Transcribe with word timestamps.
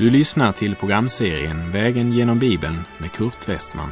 Du 0.00 0.10
lyssnar 0.10 0.52
till 0.52 0.76
programserien 0.76 1.70
Vägen 1.70 2.12
genom 2.12 2.38
Bibeln 2.38 2.78
med 2.98 3.12
Kurt 3.12 3.48
Westman. 3.48 3.90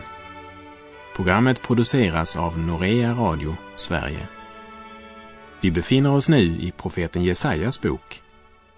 Programmet 1.16 1.62
produceras 1.62 2.36
av 2.36 2.58
Norea 2.58 3.12
Radio 3.12 3.56
Sverige. 3.76 4.28
Vi 5.60 5.70
befinner 5.70 6.14
oss 6.14 6.28
nu 6.28 6.42
i 6.42 6.72
profeten 6.76 7.24
Jesajas 7.24 7.82
bok. 7.82 8.22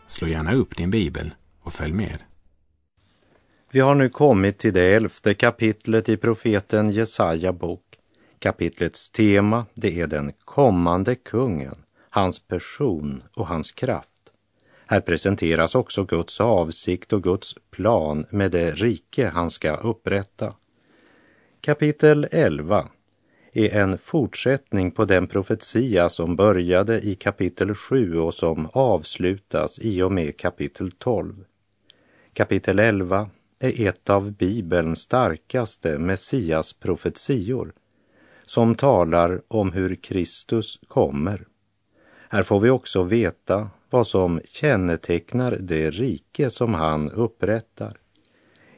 Slå 0.06 0.28
gärna 0.28 0.54
upp 0.54 0.76
din 0.76 0.90
bibel 0.90 1.34
och 1.62 1.72
följ 1.72 1.92
med. 1.92 2.18
Vi 3.72 3.80
har 3.80 3.94
nu 3.94 4.08
kommit 4.08 4.58
till 4.58 4.72
det 4.72 4.94
elfte 4.94 5.34
kapitlet 5.34 6.08
i 6.08 6.16
profeten 6.16 6.90
Jesaja 6.90 7.52
bok. 7.52 7.84
Kapitlets 8.38 9.10
tema, 9.10 9.66
det 9.74 10.00
är 10.00 10.06
den 10.06 10.32
kommande 10.44 11.14
kungen, 11.14 11.76
hans 12.10 12.46
person 12.46 13.22
och 13.34 13.46
hans 13.46 13.72
kraft. 13.72 14.09
Här 14.90 15.00
presenteras 15.00 15.74
också 15.74 16.04
Guds 16.04 16.40
avsikt 16.40 17.12
och 17.12 17.22
Guds 17.22 17.54
plan 17.70 18.26
med 18.30 18.50
det 18.50 18.70
rike 18.70 19.28
han 19.28 19.50
ska 19.50 19.76
upprätta. 19.76 20.54
Kapitel 21.60 22.26
11 22.30 22.88
är 23.52 23.76
en 23.76 23.98
fortsättning 23.98 24.90
på 24.90 25.04
den 25.04 25.26
profetia 25.26 26.08
som 26.08 26.36
började 26.36 27.00
i 27.00 27.14
kapitel 27.14 27.74
7 27.74 28.18
och 28.18 28.34
som 28.34 28.68
avslutas 28.72 29.78
i 29.78 30.02
och 30.02 30.12
med 30.12 30.36
kapitel 30.36 30.92
12. 30.92 31.44
Kapitel 32.32 32.78
11 32.78 33.30
är 33.58 33.88
ett 33.88 34.10
av 34.10 34.32
Bibelns 34.32 35.00
starkaste 35.00 35.98
Messias 35.98 36.72
profetior 36.72 37.72
som 38.44 38.74
talar 38.74 39.42
om 39.48 39.72
hur 39.72 39.94
Kristus 39.94 40.78
kommer. 40.88 41.46
Här 42.28 42.42
får 42.42 42.60
vi 42.60 42.70
också 42.70 43.02
veta 43.02 43.70
vad 43.90 44.06
som 44.06 44.40
kännetecknar 44.44 45.56
det 45.60 45.90
rike 45.90 46.50
som 46.50 46.74
han 46.74 47.10
upprättar. 47.10 47.96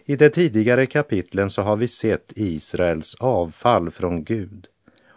I 0.05 0.17
de 0.17 0.31
tidigare 0.31 0.87
kapitlen 0.87 1.51
så 1.51 1.63
har 1.63 1.77
vi 1.77 1.89
sett 1.89 2.33
Israels 2.37 3.15
avfall 3.15 3.91
från 3.91 4.25
Gud 4.25 4.67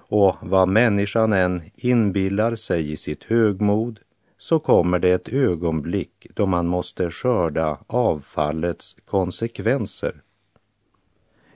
och 0.08 0.36
vad 0.42 0.68
människan 0.68 1.34
än 1.34 1.62
inbillar 1.76 2.56
sig 2.56 2.92
i 2.92 2.98
sitt 2.98 3.24
högmod 3.24 4.00
så 4.38 4.60
kommer 4.60 5.00
det 5.00 5.12
ett 5.12 5.30
ögonblick 5.30 6.28
då 6.34 6.46
man 6.46 6.68
måste 6.68 7.12
skörda 7.12 7.80
avfallets 7.88 8.96
konsekvenser. 9.06 10.22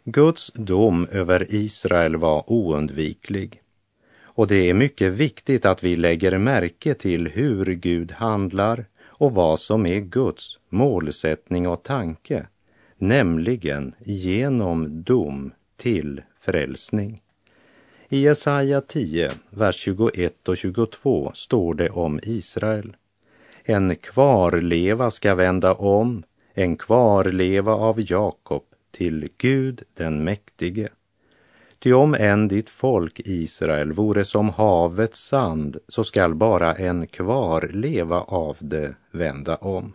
Guds 0.03 0.51
dom 0.53 1.07
över 1.11 1.53
Israel 1.53 2.15
var 2.15 2.43
oundviklig. 2.47 3.61
Och 4.39 4.47
det 4.47 4.69
är 4.69 4.73
mycket 4.73 5.13
viktigt 5.13 5.65
att 5.65 5.83
vi 5.83 5.95
lägger 5.95 6.37
märke 6.37 6.93
till 6.93 7.27
hur 7.27 7.65
Gud 7.65 8.11
handlar 8.11 8.85
och 9.01 9.31
vad 9.31 9.59
som 9.59 9.85
är 9.85 9.99
Guds 9.99 10.59
målsättning 10.69 11.67
och 11.67 11.83
tanke, 11.83 12.47
nämligen 12.97 13.95
genom 13.99 15.03
dom 15.03 15.51
till 15.77 16.21
frälsning. 16.39 17.21
I 18.09 18.19
Jesaja 18.19 18.81
10, 18.81 19.31
vers 19.49 19.75
21 19.75 20.49
och 20.49 20.57
22 20.57 21.31
står 21.33 21.73
det 21.73 21.89
om 21.89 22.19
Israel. 22.23 22.95
En 23.63 23.95
kvarleva 23.95 25.11
ska 25.11 25.35
vända 25.35 25.73
om, 25.73 26.23
en 26.53 26.77
kvarleva 26.77 27.73
av 27.73 28.11
Jakob 28.11 28.63
till 28.91 29.29
Gud 29.37 29.83
den 29.93 30.23
mäktige. 30.23 30.89
Ty 31.79 31.93
om 31.93 32.15
än 32.19 32.47
ditt 32.47 32.69
folk 32.69 33.19
Israel 33.25 33.91
vore 33.91 34.25
som 34.25 34.49
havets 34.49 35.19
sand 35.19 35.77
så 35.87 36.03
skall 36.03 36.35
bara 36.35 36.75
en 36.75 37.07
kvarleva 37.07 38.21
av 38.21 38.57
det 38.59 38.95
vända 39.11 39.55
om. 39.55 39.93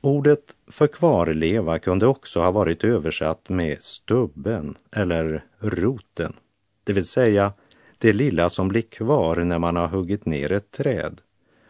Ordet 0.00 0.56
för 0.66 0.86
kvarleva 0.86 1.78
kunde 1.78 2.06
också 2.06 2.40
ha 2.40 2.50
varit 2.50 2.84
översatt 2.84 3.48
med 3.48 3.82
stubben 3.82 4.76
eller 4.92 5.44
roten, 5.58 6.32
det 6.84 6.92
vill 6.92 7.06
säga 7.06 7.52
det 7.98 8.12
lilla 8.12 8.50
som 8.50 8.68
blir 8.68 8.82
kvar 8.82 9.36
när 9.36 9.58
man 9.58 9.76
har 9.76 9.88
huggit 9.88 10.26
ner 10.26 10.52
ett 10.52 10.70
träd. 10.70 11.20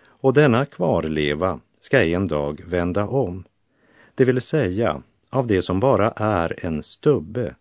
Och 0.06 0.34
denna 0.34 0.64
kvarleva 0.64 1.60
ska 1.80 2.04
en 2.04 2.28
dag 2.28 2.60
vända 2.66 3.06
om, 3.06 3.44
det 4.14 4.24
vill 4.24 4.40
säga 4.40 5.02
av 5.30 5.46
det 5.46 5.62
som 5.62 5.80
bara 5.80 6.10
är 6.10 6.64
en 6.64 6.82
stubbe 6.82 7.54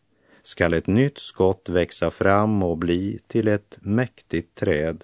skall 0.47 0.73
ett 0.73 0.87
nytt 0.87 1.17
skott 1.17 1.69
växa 1.69 2.11
fram 2.11 2.63
och 2.63 2.77
bli 2.77 3.19
till 3.27 3.47
ett 3.47 3.77
mäktigt 3.81 4.55
träd, 4.55 5.03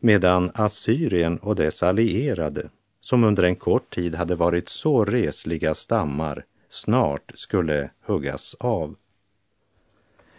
medan 0.00 0.50
Assyrien 0.54 1.38
och 1.38 1.56
dess 1.56 1.82
allierade, 1.82 2.70
som 3.00 3.24
under 3.24 3.42
en 3.42 3.56
kort 3.56 3.94
tid 3.94 4.14
hade 4.14 4.34
varit 4.34 4.68
så 4.68 5.04
resliga 5.04 5.74
stammar, 5.74 6.44
snart 6.68 7.32
skulle 7.34 7.90
huggas 8.06 8.56
av. 8.60 8.96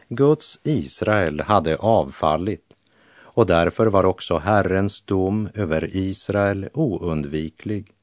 Guds 0.10 0.60
Israel 0.64 1.40
hade 1.40 1.78
avfallit 1.78 2.74
och 3.18 3.46
därför 3.46 3.88
var 3.88 4.06
också 4.06 4.38
Herrens 4.38 5.02
dom 5.02 5.50
över 5.54 5.96
Israel 5.96 6.70
oundviklig. 6.74 7.94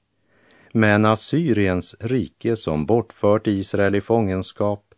Men 0.73 1.05
Assyriens 1.05 1.97
rike 2.01 2.57
som 2.57 2.87
bortfört 2.87 3.47
Israel 3.47 3.95
i 3.95 4.01
fångenskap 4.01 4.92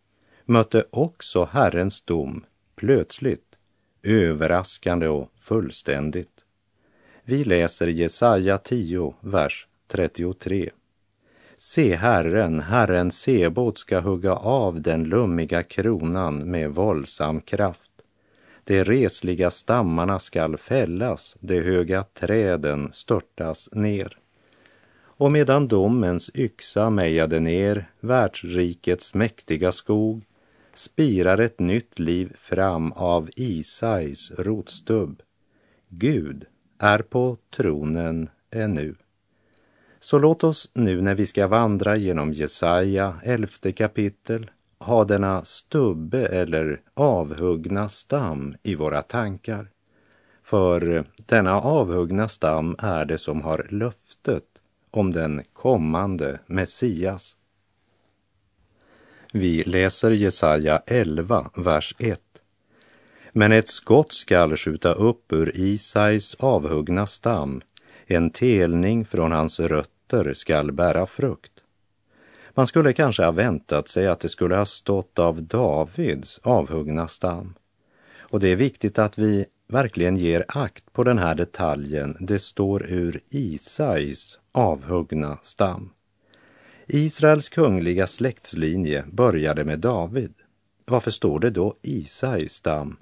mötte 0.45 0.85
också 0.91 1.49
Herrens 1.53 2.03
dom 2.03 2.45
plötsligt, 2.77 3.59
överraskande 4.03 5.09
och 5.09 5.31
fullständigt. 5.37 6.45
Vi 7.25 7.45
läser 7.45 7.89
Jesaja 7.89 8.59
10, 8.59 9.15
vers 9.21 9.67
33. 9.89 10.71
Se 11.57 11.97
Herren, 11.97 12.61
Herren 12.61 13.11
Sebot 13.11 13.79
ska 13.79 14.01
hugga 14.01 14.35
av 14.35 14.81
den 14.81 15.05
lummiga 15.05 15.63
kronan 15.63 16.51
med 16.51 16.71
våldsam 16.71 17.41
kraft. 17.41 17.91
De 18.65 18.85
resliga 18.85 19.51
stammarna 19.51 20.19
skall 20.19 20.57
fällas, 20.57 21.37
de 21.41 21.61
höga 21.61 22.03
träden 22.03 22.91
störtas 22.93 23.69
ner. 23.73 24.19
Och 25.17 25.33
medan 25.33 25.69
domens 25.69 26.31
yxa 26.35 26.91
mejade 26.91 27.41
ner 27.41 27.91
världsrikets 28.01 29.15
mäktiga 29.15 29.73
skog 29.73 30.23
spirar 30.79 31.39
ett 31.39 31.59
nytt 31.59 31.99
liv 31.99 32.33
fram 32.39 32.93
av 32.93 33.31
Isais 33.37 34.31
rotstubb. 34.31 35.23
Gud 35.89 36.47
är 36.79 36.99
på 36.99 37.37
tronen 37.57 38.29
ännu. 38.51 38.95
Så 40.01 40.19
låt 40.19 40.45
oss 40.45 40.71
nu 40.75 41.01
när 41.01 41.15
vi 41.15 41.27
ska 41.27 41.47
vandra 41.47 41.97
genom 41.97 42.33
Jesaja 42.33 43.15
elfte 43.23 43.73
kapitel 43.73 44.51
ha 44.79 45.05
denna 45.05 45.45
stubbe 45.45 46.27
eller 46.27 46.81
avhuggna 46.95 47.89
stam 47.89 48.55
i 48.63 48.75
våra 48.75 49.03
tankar. 49.03 49.71
För 50.43 51.05
denna 51.27 51.61
avhuggna 51.61 52.29
stam 52.29 52.77
är 52.79 53.05
det 53.05 53.19
som 53.19 53.43
har 53.43 53.67
löftet 53.71 54.45
om 54.91 55.13
den 55.13 55.43
kommande 55.53 56.41
Messias. 56.47 57.37
Vi 59.37 59.65
läser 59.65 60.11
Jesaja 60.11 60.83
11, 60.87 61.51
vers 61.57 61.95
1. 61.99 62.21
Men 63.33 63.53
ett 63.53 63.69
skott 63.69 64.13
skall 64.13 64.57
skjuta 64.57 64.93
upp 64.93 65.33
ur 65.33 65.57
Isais 65.57 66.35
avhuggna 66.35 67.07
stam, 67.07 67.63
en 68.07 68.31
telning 68.31 69.05
från 69.05 69.33
hans 69.33 69.61
rötter 69.61 70.35
skall 70.35 70.73
bära 70.73 71.07
frukt. 71.07 71.53
Man 72.55 72.67
skulle 72.67 72.93
kanske 72.93 73.25
ha 73.25 73.31
väntat 73.31 73.89
sig 73.89 74.07
att 74.07 74.21
det 74.21 74.29
skulle 74.29 74.57
ha 74.57 74.65
stått 74.65 75.19
av 75.19 75.43
Davids 75.43 76.41
avhuggna 76.43 77.09
stam. 77.09 77.55
Och 78.19 78.41
det 78.41 78.49
är 78.49 78.57
viktigt 78.57 78.99
att 78.99 79.19
vi 79.19 79.47
verkligen 79.69 80.17
ger 80.17 80.45
akt 80.49 80.93
på 80.93 81.05
den 81.05 81.19
här 81.19 81.35
detaljen. 81.35 82.17
Det 82.21 82.39
står 82.39 82.87
ur 82.87 83.21
Isais 83.29 84.39
avhuggna 84.53 85.39
stam. 85.43 85.91
Israels 86.87 87.49
kungliga 87.49 88.07
släktslinje 88.07 89.05
började 89.13 89.65
med 89.65 89.79
David. 89.79 90.35
Varför 90.85 91.11
står 91.11 91.41
det 91.41 91.51
då 91.51 91.77
Isai 91.83 92.49
stam? 92.49 92.97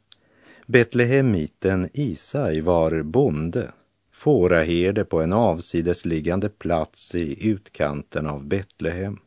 Betlehemiten 0.67 1.89
Isai 1.93 2.61
var 2.61 3.03
bonde, 3.03 3.73
fåraherde 4.13 5.05
på 5.05 5.21
en 5.21 5.33
avsidesliggande 5.33 6.49
plats 6.49 7.15
i 7.15 7.49
utkanten 7.49 8.27
av 8.27 8.45
Betlehem. 8.45 9.19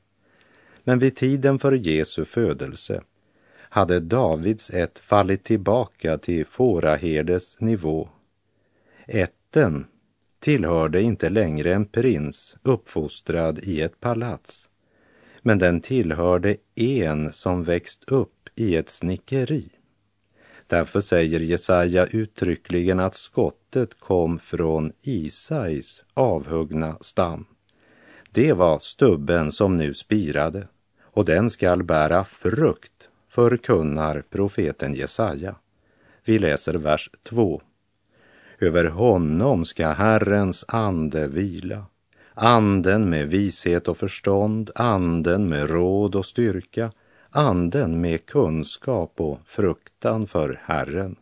Men 0.83 0.99
vid 0.99 1.15
tiden 1.15 1.59
för 1.59 1.71
Jesu 1.71 2.25
födelse 2.25 3.01
hade 3.57 3.99
Davids 3.99 4.69
ett 4.69 4.99
fallit 4.99 5.43
tillbaka 5.43 6.17
till 6.17 6.45
fåraherdes 6.45 7.61
nivå. 7.61 8.09
Ätten 9.07 9.85
tillhörde 10.45 11.01
inte 11.01 11.29
längre 11.29 11.73
en 11.73 11.85
prins 11.85 12.57
uppfostrad 12.63 13.59
i 13.63 13.81
ett 13.81 13.99
palats, 13.99 14.69
men 15.41 15.59
den 15.59 15.81
tillhörde 15.81 16.57
en 16.75 17.33
som 17.33 17.63
växt 17.63 18.03
upp 18.07 18.49
i 18.55 18.75
ett 18.75 18.89
snickeri. 18.89 19.69
Därför 20.67 21.01
säger 21.01 21.39
Jesaja 21.39 22.05
uttryckligen 22.05 22.99
att 22.99 23.15
skottet 23.15 23.99
kom 23.99 24.39
från 24.39 24.91
Isais 25.01 26.03
avhuggna 26.13 26.97
stam. 27.01 27.45
Det 28.31 28.53
var 28.53 28.79
stubben 28.79 29.51
som 29.51 29.77
nu 29.77 29.93
spirade 29.93 30.67
och 31.01 31.25
den 31.25 31.49
skall 31.49 31.83
bära 31.83 32.23
frukt, 32.23 33.09
förkunnar 33.29 34.23
profeten 34.29 34.93
Jesaja. 34.93 35.55
Vi 36.25 36.39
läser 36.39 36.73
vers 36.73 37.09
2. 37.23 37.61
Över 38.59 38.85
honom 38.85 39.65
ska 39.65 39.89
Herrens 39.89 40.65
ande 40.67 41.27
vila, 41.27 41.85
anden 42.33 43.09
med 43.09 43.27
vishet 43.27 43.87
och 43.87 43.97
förstånd, 43.97 44.71
anden 44.75 45.49
med 45.49 45.69
råd 45.69 46.15
och 46.15 46.25
styrka, 46.25 46.91
anden 47.29 48.01
med 48.01 48.25
kunskap 48.25 49.13
och 49.17 49.39
fruktan 49.45 50.27
för 50.27 50.59
Herren. 50.63 51.15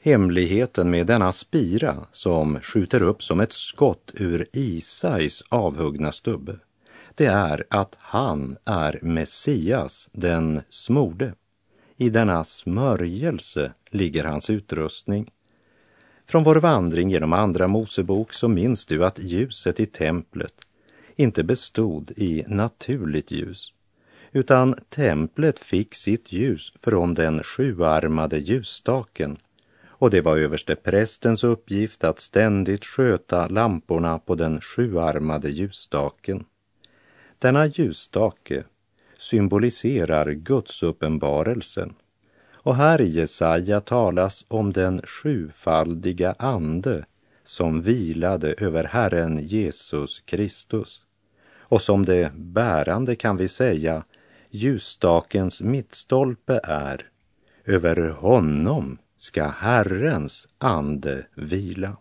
Hemligheten 0.00 0.90
med 0.90 1.06
denna 1.06 1.32
spira 1.32 1.96
som 2.12 2.60
skjuter 2.60 3.02
upp 3.02 3.22
som 3.22 3.40
ett 3.40 3.52
skott 3.52 4.12
ur 4.14 4.46
Isais 4.52 5.42
avhuggna 5.48 6.12
stubbe, 6.12 6.56
det 7.14 7.26
är 7.26 7.64
att 7.70 7.96
han 7.98 8.56
är 8.64 8.98
Messias, 9.02 10.08
den 10.12 10.62
smorde. 10.68 11.34
I 12.02 12.10
denna 12.10 12.44
smörjelse 12.44 13.72
ligger 13.90 14.24
hans 14.24 14.50
utrustning. 14.50 15.30
Från 16.26 16.44
vår 16.44 16.56
vandring 16.56 17.10
genom 17.10 17.32
Andra 17.32 17.68
Mosebok 17.68 18.32
så 18.32 18.48
minns 18.48 18.86
du 18.86 19.04
att 19.04 19.18
ljuset 19.18 19.80
i 19.80 19.86
templet 19.86 20.54
inte 21.16 21.42
bestod 21.44 22.12
i 22.16 22.44
naturligt 22.46 23.30
ljus, 23.30 23.74
utan 24.32 24.74
templet 24.88 25.58
fick 25.58 25.94
sitt 25.94 26.32
ljus 26.32 26.72
från 26.80 27.14
den 27.14 27.42
sjuarmade 27.42 28.38
ljusstaken 28.38 29.36
och 29.86 30.10
det 30.10 30.20
var 30.20 30.38
överste 30.38 30.74
prästens 30.74 31.44
uppgift 31.44 32.04
att 32.04 32.20
ständigt 32.20 32.84
sköta 32.84 33.48
lamporna 33.48 34.18
på 34.18 34.34
den 34.34 34.60
sjuarmade 34.60 35.50
ljusstaken. 35.50 36.44
Denna 37.38 37.66
ljusstake 37.66 38.64
symboliserar 39.22 40.30
Guds 40.32 40.82
uppenbarelsen 40.82 41.94
och 42.54 42.76
här 42.76 43.00
i 43.00 43.08
Jesaja 43.08 43.80
talas 43.80 44.44
om 44.48 44.72
den 44.72 45.02
sjufaldiga 45.04 46.34
ande 46.38 47.04
som 47.44 47.82
vilade 47.82 48.52
över 48.52 48.84
Herren 48.84 49.38
Jesus 49.38 50.20
Kristus. 50.20 51.02
Och 51.58 51.82
som 51.82 52.04
det 52.04 52.32
bärande 52.34 53.14
kan 53.14 53.36
vi 53.36 53.48
säga 53.48 54.04
ljusstakens 54.50 55.60
mittstolpe 55.60 56.60
är 56.64 57.08
över 57.64 58.08
honom 58.08 58.98
ska 59.16 59.48
Herrens 59.48 60.48
ande 60.58 61.26
vila. 61.34 61.96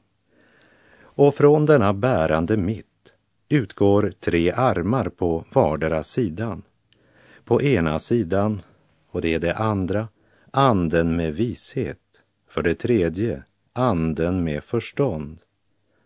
Och 1.01 1.35
från 1.35 1.65
denna 1.65 1.93
bärande 1.93 2.57
mitt 2.57 2.85
utgår 3.49 4.13
tre 4.19 4.51
armar 4.51 5.09
på 5.09 5.45
vardera 5.53 6.03
sidan. 6.03 6.63
På 7.45 7.61
ena 7.61 7.99
sidan, 7.99 8.61
och 9.09 9.21
det 9.21 9.33
är 9.33 9.39
det 9.39 9.55
andra, 9.55 10.07
anden 10.51 11.15
med 11.15 11.33
vishet. 11.33 11.97
För 12.47 12.61
det 12.61 12.75
tredje, 12.75 13.43
anden 13.73 14.43
med 14.43 14.63
förstånd. 14.63 15.37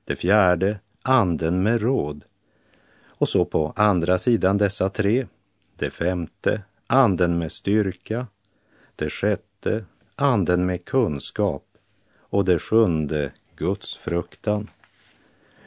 Det 0.06 0.16
fjärde, 0.16 0.80
anden 1.02 1.64
med 1.64 1.82
råd. 1.82 2.24
Och 3.08 3.30
så 3.30 3.46
på 3.46 3.74
andra 3.76 4.18
sidan 4.18 4.58
dessa 4.58 4.90
tre, 4.90 5.28
det 5.76 5.90
femte, 5.90 6.62
anden 6.88 7.38
med 7.38 7.52
styrka. 7.52 8.28
Det 8.96 9.10
sjätte, 9.10 9.86
anden 10.16 10.66
med 10.66 10.86
kunskap 10.86 11.64
och 12.20 12.46
det 12.46 12.60
sjunde 12.60 13.32
Guds 13.56 13.98
fruktan. 13.98 14.70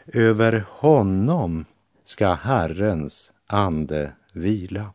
Över 0.07 0.65
honom 0.69 1.65
ska 2.05 2.35
Herrens 2.35 3.33
ande 3.47 4.13
vila. 4.33 4.93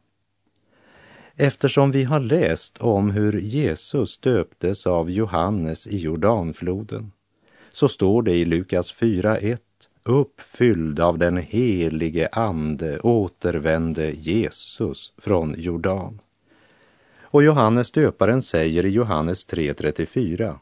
Eftersom 1.38 1.92
vi 1.92 2.04
har 2.04 2.20
läst 2.20 2.78
om 2.78 3.12
hur 3.12 3.40
Jesus 3.40 4.18
döptes 4.18 4.88
av 4.88 5.12
Johannes 5.12 5.88
i 5.88 5.98
Jordanfloden 5.98 7.12
så 7.72 7.88
står 7.88 8.22
det 8.22 8.32
i 8.32 8.46
Lukas 8.46 8.96
4.1 8.96 9.58
uppfylld 10.04 11.00
av 11.00 11.18
den 11.18 11.38
helige 11.38 12.30
ande 12.32 13.00
återvände 13.00 14.12
Jesus 14.12 15.14
från 15.18 15.56
Jordan. 15.58 16.20
Och 17.22 17.44
Johannes 17.44 17.92
döparen 17.92 18.42
säger 18.42 18.86
i 18.86 18.90
Johannes 18.90 19.48
3.34 19.48 20.56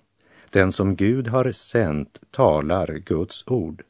Den 0.49 0.71
som 0.71 0.95
Gud 0.95 1.27
har 1.27 1.51
sänt 1.51 2.19
talar 2.31 2.87
Guds 2.87 3.43
ord. 3.47 3.83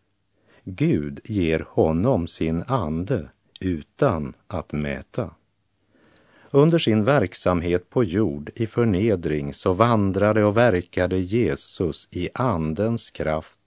Gud 0.63 1.19
ger 1.23 1.65
honom 1.69 2.27
sin 2.27 2.63
ande 2.67 3.29
utan 3.59 4.33
att 4.47 4.71
mäta. 4.71 5.29
Under 6.53 6.79
sin 6.79 7.03
verksamhet 7.03 7.89
på 7.89 8.03
jord 8.03 8.51
i 8.55 8.67
förnedring 8.67 9.53
så 9.53 9.73
vandrade 9.73 10.43
och 10.43 10.57
verkade 10.57 11.19
Jesus 11.19 12.07
i 12.11 12.29
Andens 12.33 13.11
kraft 13.11 13.57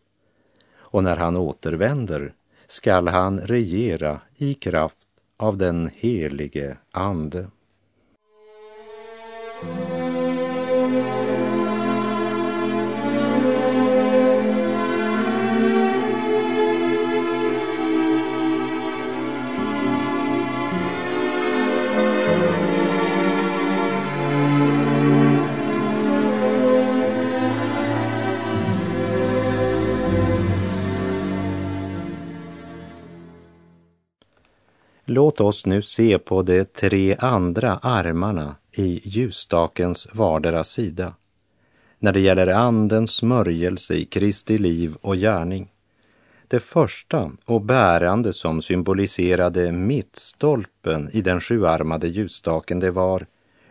och 0.78 1.04
när 1.04 1.16
han 1.16 1.36
återvänder 1.36 2.34
skall 2.66 3.08
han 3.08 3.40
regera 3.40 4.20
i 4.36 4.54
kraft 4.54 5.08
av 5.36 5.56
den 5.56 5.90
helige 5.94 6.76
Ande. 6.90 7.46
Låt 35.14 35.40
oss 35.40 35.66
nu 35.66 35.82
se 35.82 36.18
på 36.18 36.42
de 36.42 36.64
tre 36.64 37.16
andra 37.18 37.78
armarna 37.82 38.56
i 38.72 39.00
ljusstakens 39.04 40.08
vardera 40.12 40.64
sida 40.64 41.14
när 41.98 42.12
det 42.12 42.20
gäller 42.20 42.46
Andens 42.46 43.10
smörjelse 43.10 43.94
i 43.94 44.04
Kristi 44.04 44.58
liv 44.58 44.96
och 45.00 45.16
gärning. 45.16 45.72
Det 46.48 46.60
första 46.60 47.30
och 47.44 47.60
bärande 47.60 48.32
som 48.32 48.62
symboliserade 48.62 49.72
mittstolpen 49.72 51.10
i 51.12 51.20
den 51.20 51.40
sjuarmade 51.40 52.08
ljusstaken, 52.08 52.80
det 52.80 52.90
var 52.90 53.26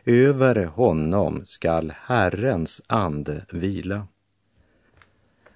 över 0.06 0.66
honom 0.66 1.42
skall 1.46 1.94
Herrens 2.06 2.82
ande 2.88 3.46
vila. 3.52 4.08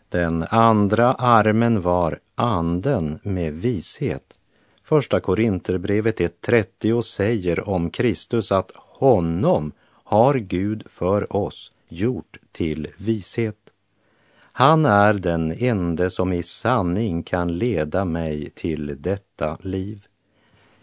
Den 0.10 0.46
andra 0.50 1.14
armen 1.14 1.82
var 1.82 2.20
anden 2.36 3.20
med 3.24 3.54
vishet 3.54 4.37
Första 4.88 5.20
Korinterbrevet 5.20 6.20
1.30 6.20 7.02
säger 7.02 7.70
om 7.70 7.90
Kristus 7.90 8.52
att 8.52 8.72
honom 8.76 9.72
har 9.88 10.36
Gud 10.36 10.84
för 10.86 11.36
oss 11.36 11.72
gjort 11.88 12.38
till 12.52 12.88
vishet. 12.98 13.56
Han 14.42 14.86
är 14.86 15.14
den 15.14 15.52
ende 15.52 16.10
som 16.10 16.34
i 16.34 16.44
sanning 16.44 17.24
kan 17.24 17.58
leda 17.58 18.06
mig 18.06 18.50
till 18.50 19.02
detta 19.02 19.58
liv. 19.62 20.06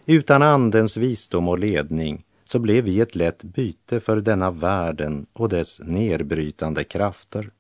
Utan 0.07 0.43
Andens 0.43 0.97
visdom 0.97 1.49
och 1.49 1.59
ledning 1.59 2.25
så 2.45 2.59
blev 2.59 2.85
vi 2.85 3.01
ett 3.01 3.15
lätt 3.15 3.43
byte 3.43 4.01
för 4.01 4.21
denna 4.21 4.51
världen 4.51 5.27
och 5.33 5.49
dess 5.49 5.81
nedbrytande 5.81 6.85
krafter. 6.85 7.51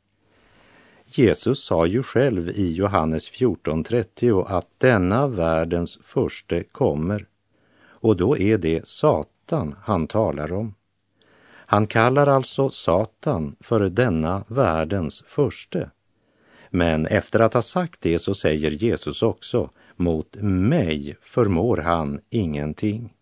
Jesus 1.16 1.64
sa 1.64 1.86
ju 1.86 2.02
själv 2.02 2.48
i 2.48 2.72
Johannes 2.72 3.30
14.30 3.30 4.44
att 4.48 4.68
denna 4.78 5.26
världens 5.26 5.98
förste 6.02 6.62
kommer 6.62 7.26
och 8.04 8.16
då 8.16 8.38
är 8.38 8.58
det 8.58 8.88
Satan 8.88 9.74
han 9.82 10.06
talar 10.06 10.52
om. 10.52 10.74
Han 11.66 11.86
kallar 11.86 12.26
alltså 12.26 12.70
Satan 12.70 13.56
för 13.60 13.80
denna 13.80 14.44
världens 14.48 15.22
förste. 15.26 15.90
Men 16.70 17.06
efter 17.06 17.40
att 17.40 17.54
ha 17.54 17.62
sagt 17.62 18.00
det 18.00 18.18
så 18.18 18.34
säger 18.34 18.70
Jesus 18.70 19.22
också, 19.22 19.70
mot 19.96 20.36
mig 20.40 21.16
förmår 21.20 21.76
han 21.76 22.20
ingenting. 22.30 23.14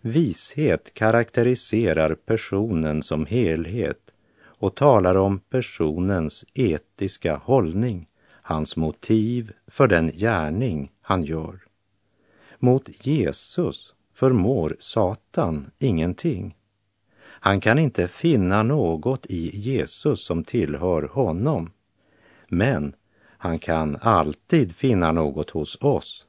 Vishet 0.00 0.94
karaktäriserar 0.94 2.14
personen 2.14 3.02
som 3.02 3.26
helhet 3.26 4.07
och 4.58 4.74
talar 4.74 5.14
om 5.14 5.38
personens 5.38 6.44
etiska 6.54 7.36
hållning, 7.36 8.08
hans 8.30 8.76
motiv 8.76 9.52
för 9.66 9.86
den 9.88 10.10
gärning 10.10 10.92
han 11.00 11.24
gör. 11.24 11.60
Mot 12.58 13.06
Jesus 13.06 13.94
förmår 14.14 14.76
Satan 14.78 15.70
ingenting. 15.78 16.54
Han 17.40 17.60
kan 17.60 17.78
inte 17.78 18.08
finna 18.08 18.62
något 18.62 19.26
i 19.26 19.56
Jesus 19.56 20.24
som 20.24 20.44
tillhör 20.44 21.02
honom. 21.02 21.70
Men 22.48 22.94
han 23.38 23.58
kan 23.58 23.96
alltid 24.00 24.74
finna 24.76 25.12
något 25.12 25.50
hos 25.50 25.78
oss 25.80 26.26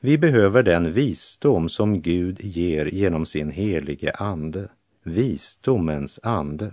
Vi 0.00 0.18
behöver 0.18 0.62
den 0.62 0.92
visdom 0.92 1.68
som 1.68 2.00
Gud 2.00 2.40
ger 2.40 2.86
genom 2.86 3.26
sin 3.26 3.50
helige 3.50 4.12
ande, 4.12 4.68
visdomens 5.02 6.20
ande, 6.22 6.72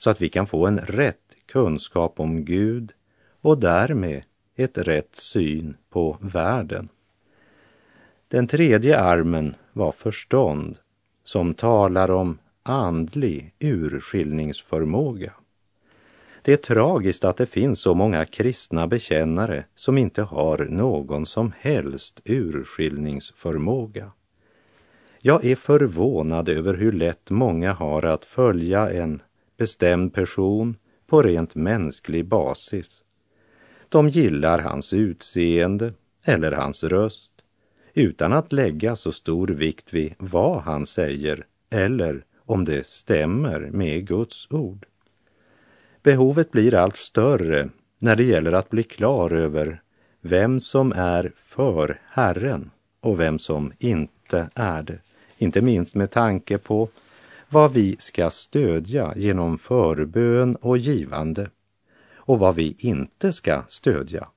så 0.00 0.10
att 0.10 0.20
vi 0.20 0.28
kan 0.28 0.46
få 0.46 0.66
en 0.66 0.78
rätt 0.78 1.36
kunskap 1.46 2.20
om 2.20 2.44
Gud 2.44 2.92
och 3.40 3.58
därmed 3.58 4.22
ett 4.56 4.78
rätt 4.78 5.16
syn 5.16 5.76
på 5.90 6.16
världen. 6.20 6.88
Den 8.28 8.46
tredje 8.46 9.00
armen 9.00 9.54
var 9.72 9.92
förstånd, 9.92 10.78
som 11.24 11.54
talar 11.54 12.10
om 12.10 12.38
andlig 12.62 13.54
urskiljningsförmåga. 13.58 15.32
Det 16.42 16.52
är 16.52 16.56
tragiskt 16.56 17.24
att 17.24 17.36
det 17.36 17.46
finns 17.46 17.80
så 17.80 17.94
många 17.94 18.24
kristna 18.24 18.86
bekännare 18.86 19.64
som 19.74 19.98
inte 19.98 20.22
har 20.22 20.58
någon 20.58 21.26
som 21.26 21.52
helst 21.58 22.20
urskiljningsförmåga. 22.24 24.12
Jag 25.18 25.44
är 25.44 25.56
förvånad 25.56 26.48
över 26.48 26.74
hur 26.74 26.92
lätt 26.92 27.30
många 27.30 27.72
har 27.72 28.02
att 28.04 28.24
följa 28.24 28.90
en 28.90 29.22
bestämd 29.60 30.14
person 30.14 30.76
på 31.06 31.22
rent 31.22 31.54
mänsklig 31.54 32.24
basis. 32.24 33.02
De 33.88 34.08
gillar 34.08 34.58
hans 34.58 34.92
utseende 34.92 35.92
eller 36.24 36.52
hans 36.52 36.84
röst 36.84 37.32
utan 37.94 38.32
att 38.32 38.52
lägga 38.52 38.96
så 38.96 39.12
stor 39.12 39.48
vikt 39.48 39.92
vid 39.94 40.14
vad 40.18 40.60
han 40.60 40.86
säger 40.86 41.46
eller 41.70 42.24
om 42.38 42.64
det 42.64 42.86
stämmer 42.86 43.60
med 43.60 44.06
Guds 44.06 44.46
ord. 44.50 44.86
Behovet 46.02 46.50
blir 46.50 46.74
allt 46.74 46.96
större 46.96 47.68
när 47.98 48.16
det 48.16 48.24
gäller 48.24 48.52
att 48.52 48.70
bli 48.70 48.82
klar 48.82 49.30
över 49.30 49.82
vem 50.20 50.60
som 50.60 50.92
är 50.92 51.32
för 51.36 52.00
Herren 52.08 52.70
och 53.00 53.20
vem 53.20 53.38
som 53.38 53.72
inte 53.78 54.50
är 54.54 54.82
det. 54.82 54.98
Inte 55.38 55.60
minst 55.60 55.94
med 55.94 56.10
tanke 56.10 56.58
på 56.58 56.88
vad 57.52 57.72
vi 57.72 57.96
ska 57.98 58.30
stödja 58.30 59.12
genom 59.16 59.58
förbön 59.58 60.56
och 60.56 60.78
givande 60.78 61.50
och 62.14 62.38
vad 62.38 62.54
vi 62.54 62.76
inte 62.78 63.32
ska 63.32 63.62
stödja. 63.68 64.28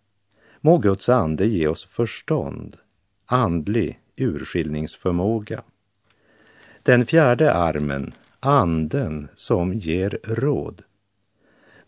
Må 0.61 0.77
Guds 0.77 1.09
ande 1.09 1.45
ge 1.45 1.67
oss 1.67 1.85
förstånd, 1.85 2.77
andlig 3.25 3.99
urskiljningsförmåga. 4.15 5.63
Den 6.83 7.05
fjärde 7.05 7.53
armen, 7.53 8.13
anden 8.39 9.27
som 9.35 9.73
ger 9.73 10.19
råd. 10.23 10.81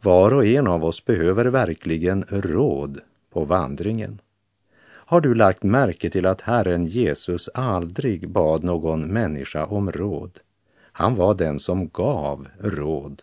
Var 0.02 0.34
och 0.34 0.46
en 0.46 0.68
av 0.68 0.86
oss 0.86 1.06
behöver 1.06 1.46
verkligen 1.46 2.26
råd 2.30 3.00
på 3.34 3.46
vandringen. 3.46 4.22
Har 4.88 5.22
du 5.22 5.34
lagt 5.34 5.64
märke 5.64 6.10
till 6.10 6.26
att 6.26 6.42
Herren 6.42 6.86
Jesus 6.86 7.50
aldrig 7.54 8.30
bad 8.30 8.64
någon 8.64 9.08
människa 9.08 9.66
om 9.66 9.92
råd? 9.92 10.40
Han 10.98 11.16
var 11.16 11.34
den 11.34 11.60
som 11.60 11.90
gav 11.90 12.48
råd, 12.60 13.22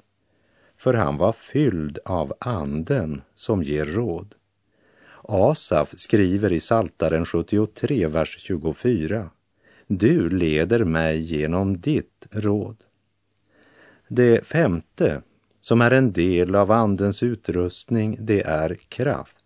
för 0.76 0.94
han 0.94 1.16
var 1.16 1.32
fylld 1.32 1.98
av 2.04 2.34
anden 2.38 3.22
som 3.34 3.62
ger 3.62 3.84
råd. 3.84 4.34
Asaf 5.22 5.94
skriver 5.96 6.52
i 6.52 6.60
Saltaren 6.60 7.24
73, 7.24 8.06
vers 8.06 8.36
24. 8.38 9.30
Du 9.86 10.30
leder 10.30 10.84
mig 10.84 11.20
genom 11.20 11.80
ditt 11.80 12.26
råd. 12.30 12.76
Det 14.08 14.46
femte 14.46 15.22
som 15.60 15.80
är 15.80 15.90
en 15.90 16.12
del 16.12 16.54
av 16.54 16.70
Andens 16.70 17.22
utrustning, 17.22 18.16
det 18.20 18.42
är 18.42 18.74
kraft. 18.74 19.41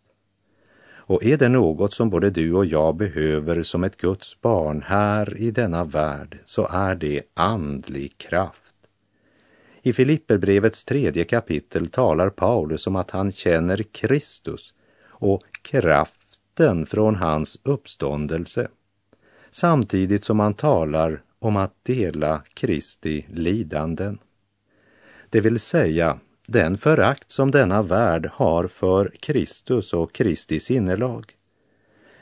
Och 1.07 1.25
är 1.25 1.37
det 1.37 1.49
något 1.49 1.93
som 1.93 2.11
både 2.11 2.31
du 2.31 2.53
och 2.53 2.67
jag 2.67 2.97
behöver 2.97 3.63
som 3.63 3.85
ett 3.85 3.97
Guds 3.97 4.41
barn 4.41 4.83
här 4.87 5.37
i 5.37 5.51
denna 5.51 5.85
värld, 5.85 6.39
så 6.45 6.69
är 6.71 6.95
det 6.95 7.23
andlig 7.35 8.19
kraft. 8.19 8.75
I 9.83 9.93
Filipperbrevets 9.93 10.85
tredje 10.85 11.25
kapitel 11.25 11.89
talar 11.89 12.31
Paulus 12.31 12.87
om 12.87 12.97
att 12.97 13.11
han 13.11 13.33
känner 13.33 13.83
Kristus 13.83 14.75
och 15.07 15.43
kraften 15.63 16.87
från 16.87 17.15
hans 17.15 17.59
uppståndelse, 17.63 18.69
samtidigt 19.51 20.25
som 20.25 20.41
han 20.41 20.55
talar 20.55 21.23
om 21.39 21.57
att 21.57 21.75
dela 21.85 22.43
Kristi 22.55 23.27
lidanden 23.29 24.19
det 25.31 25.41
vill 25.41 25.61
säga 25.61 26.19
den 26.49 26.79
förakt 26.79 27.31
som 27.31 27.51
denna 27.51 27.83
värld 27.83 28.31
har 28.33 28.67
för 28.67 29.13
Kristus 29.21 29.93
och 29.93 30.13
Kristi 30.13 30.61
sinnelag. 30.61 31.33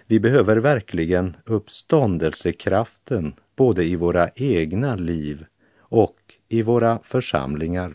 Vi 0.06 0.20
behöver 0.20 0.56
verkligen 0.56 1.36
uppståndelsekraften 1.44 3.34
både 3.56 3.84
i 3.84 3.96
våra 3.96 4.30
egna 4.34 4.96
liv 4.96 5.44
och 5.78 6.16
i 6.48 6.62
våra 6.62 6.98
församlingar. 7.02 7.94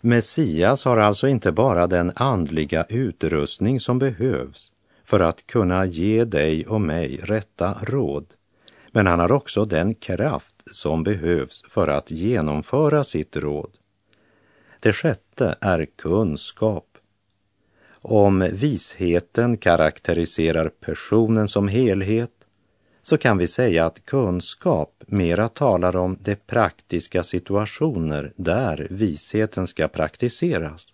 Messias 0.00 0.84
har 0.84 0.96
alltså 0.96 1.28
inte 1.28 1.52
bara 1.52 1.86
den 1.86 2.12
andliga 2.16 2.84
utrustning 2.88 3.80
som 3.80 3.98
behövs 3.98 4.72
för 5.04 5.20
att 5.20 5.46
kunna 5.46 5.84
ge 5.84 6.24
dig 6.24 6.66
och 6.66 6.80
mig 6.80 7.16
rätta 7.16 7.74
råd, 7.82 8.26
men 8.92 9.06
han 9.06 9.18
har 9.18 9.32
också 9.32 9.64
den 9.64 9.94
kraft 9.94 10.54
som 10.70 11.04
behövs 11.04 11.62
för 11.68 11.88
att 11.88 12.10
genomföra 12.10 13.04
sitt 13.04 13.36
råd. 13.36 13.70
Det 14.84 14.92
sjätte 14.92 15.56
är 15.60 15.84
kunskap. 15.84 16.98
Om 18.02 18.48
visheten 18.52 19.56
karaktäriserar 19.56 20.68
personen 20.68 21.48
som 21.48 21.68
helhet 21.68 22.30
så 23.02 23.18
kan 23.18 23.38
vi 23.38 23.48
säga 23.48 23.86
att 23.86 24.04
kunskap 24.04 25.02
mera 25.06 25.48
talar 25.48 25.96
om 25.96 26.18
de 26.20 26.36
praktiska 26.36 27.22
situationer 27.22 28.32
där 28.36 28.86
visheten 28.90 29.66
ska 29.66 29.88
praktiseras. 29.88 30.86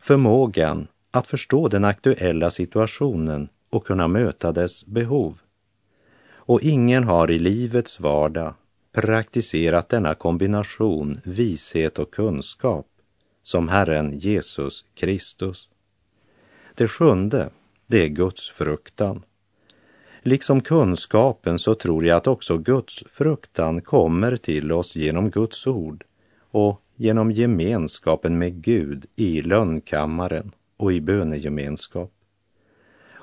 Förmågan 0.00 0.86
att 1.10 1.26
förstå 1.26 1.68
den 1.68 1.84
aktuella 1.84 2.50
situationen 2.50 3.48
och 3.70 3.86
kunna 3.86 4.08
möta 4.08 4.52
dess 4.52 4.86
behov 4.86 5.38
och 6.36 6.62
ingen 6.62 7.04
har 7.04 7.30
i 7.30 7.38
livets 7.38 8.00
vardag 8.00 8.54
praktiserat 8.92 9.88
denna 9.88 10.14
kombination 10.14 11.20
vishet 11.24 11.98
och 11.98 12.10
kunskap 12.14 12.86
som 13.42 13.68
Herren 13.68 14.18
Jesus 14.18 14.84
Kristus. 14.94 15.68
Det 16.74 16.88
sjunde, 16.88 17.50
det 17.86 18.04
är 18.04 18.08
Guds 18.08 18.50
fruktan. 18.50 19.22
Liksom 20.22 20.60
kunskapen 20.60 21.58
så 21.58 21.74
tror 21.74 22.06
jag 22.06 22.16
att 22.16 22.26
också 22.26 22.58
Guds 22.58 23.04
fruktan 23.06 23.80
kommer 23.80 24.36
till 24.36 24.72
oss 24.72 24.96
genom 24.96 25.30
Guds 25.30 25.66
ord 25.66 26.04
och 26.50 26.82
genom 26.96 27.30
gemenskapen 27.30 28.38
med 28.38 28.62
Gud 28.62 29.06
i 29.16 29.42
lönnkammaren 29.42 30.52
och 30.76 30.92
i 30.92 31.00
bönegemenskap. 31.00 32.12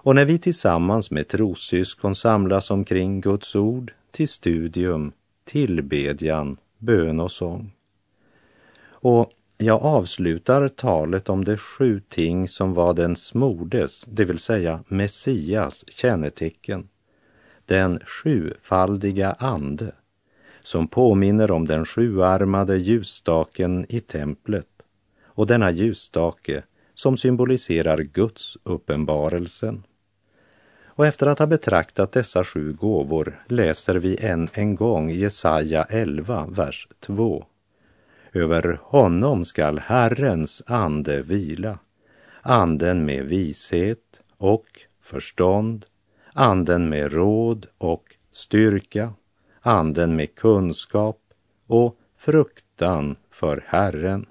Och 0.02 0.16
när 0.16 0.26
vi 0.26 0.40
tillsammans 0.40 1.12
med 1.12 1.28
trossyskon 1.28 2.16
samlas 2.16 2.72
omkring 2.72 3.22
Guds 3.22 3.56
ord 3.56 3.94
till 4.12 4.28
studium, 4.28 5.12
tillbedjan, 5.50 6.56
bön 6.78 7.20
och 7.20 7.32
sång. 7.32 7.72
Och 8.82 9.32
jag 9.58 9.82
avslutar 9.82 10.68
talet 10.68 11.30
om 11.30 11.46
de 11.46 11.58
sju 11.58 12.02
ting 12.10 12.48
som 12.48 12.74
var 12.74 12.94
den 12.94 13.16
smordes, 13.16 14.06
det 14.08 14.26
vill 14.26 14.40
säga 14.40 14.84
Messias 14.88 15.86
kännetecken. 15.88 16.88
Den 17.66 18.00
sjufaldiga 18.00 19.32
ande 19.40 19.92
som 20.64 20.88
påminner 20.88 21.52
om 21.52 21.66
den 21.66 21.86
sjuarmade 21.86 22.78
ljusstaken 22.78 23.86
i 23.90 24.00
templet 24.00 24.68
och 25.24 25.48
denna 25.48 25.72
ljusstake 25.72 26.64
som 26.94 27.18
symboliserar 27.18 27.98
Guds 27.98 28.58
uppenbarelsen. 28.64 29.84
Och 31.00 31.08
efter 31.08 31.28
att 31.28 31.40
ha 31.40 31.48
betraktat 31.48 32.12
dessa 32.12 32.44
sju 32.44 32.74
gåvor 32.74 33.44
läser 33.48 33.96
vi 33.96 34.26
än 34.26 34.50
en 34.54 34.76
gång 34.76 35.12
Jesaja 35.12 35.84
11, 35.84 36.46
vers 36.50 36.88
2. 37.00 37.46
Över 38.34 38.80
honom 38.84 39.46
skall 39.46 39.80
Herrens 39.80 40.64
ande 40.66 41.22
vila, 41.22 41.80
anden 42.42 43.06
med 43.06 43.26
vishet 43.26 44.22
och 44.38 44.66
förstånd, 45.02 45.86
anden 46.34 46.90
med 46.90 47.14
råd 47.14 47.68
och 47.78 48.16
styrka, 48.32 49.14
anden 49.62 50.16
med 50.16 50.36
kunskap 50.36 51.22
och 51.68 51.98
fruktan 52.18 53.16
för 53.32 53.64
Herren. 53.68 54.26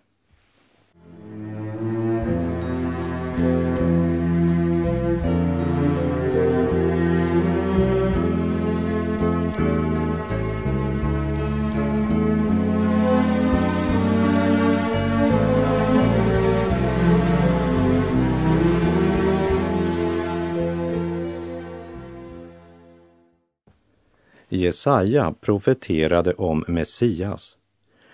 Jesaja 24.68 25.34
profeterade 25.40 26.32
om 26.32 26.64
Messias. 26.66 27.56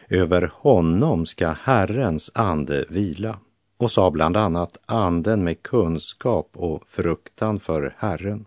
Över 0.08 0.50
honom 0.54 1.26
ska 1.26 1.48
Herrens 1.48 2.30
ande 2.34 2.84
vila 2.88 3.38
och 3.78 3.90
sa 3.90 4.10
bland 4.10 4.36
annat 4.36 4.78
anden 4.86 5.44
med 5.44 5.62
kunskap 5.62 6.50
och 6.52 6.88
fruktan 6.88 7.60
för 7.60 7.94
Herren. 7.98 8.44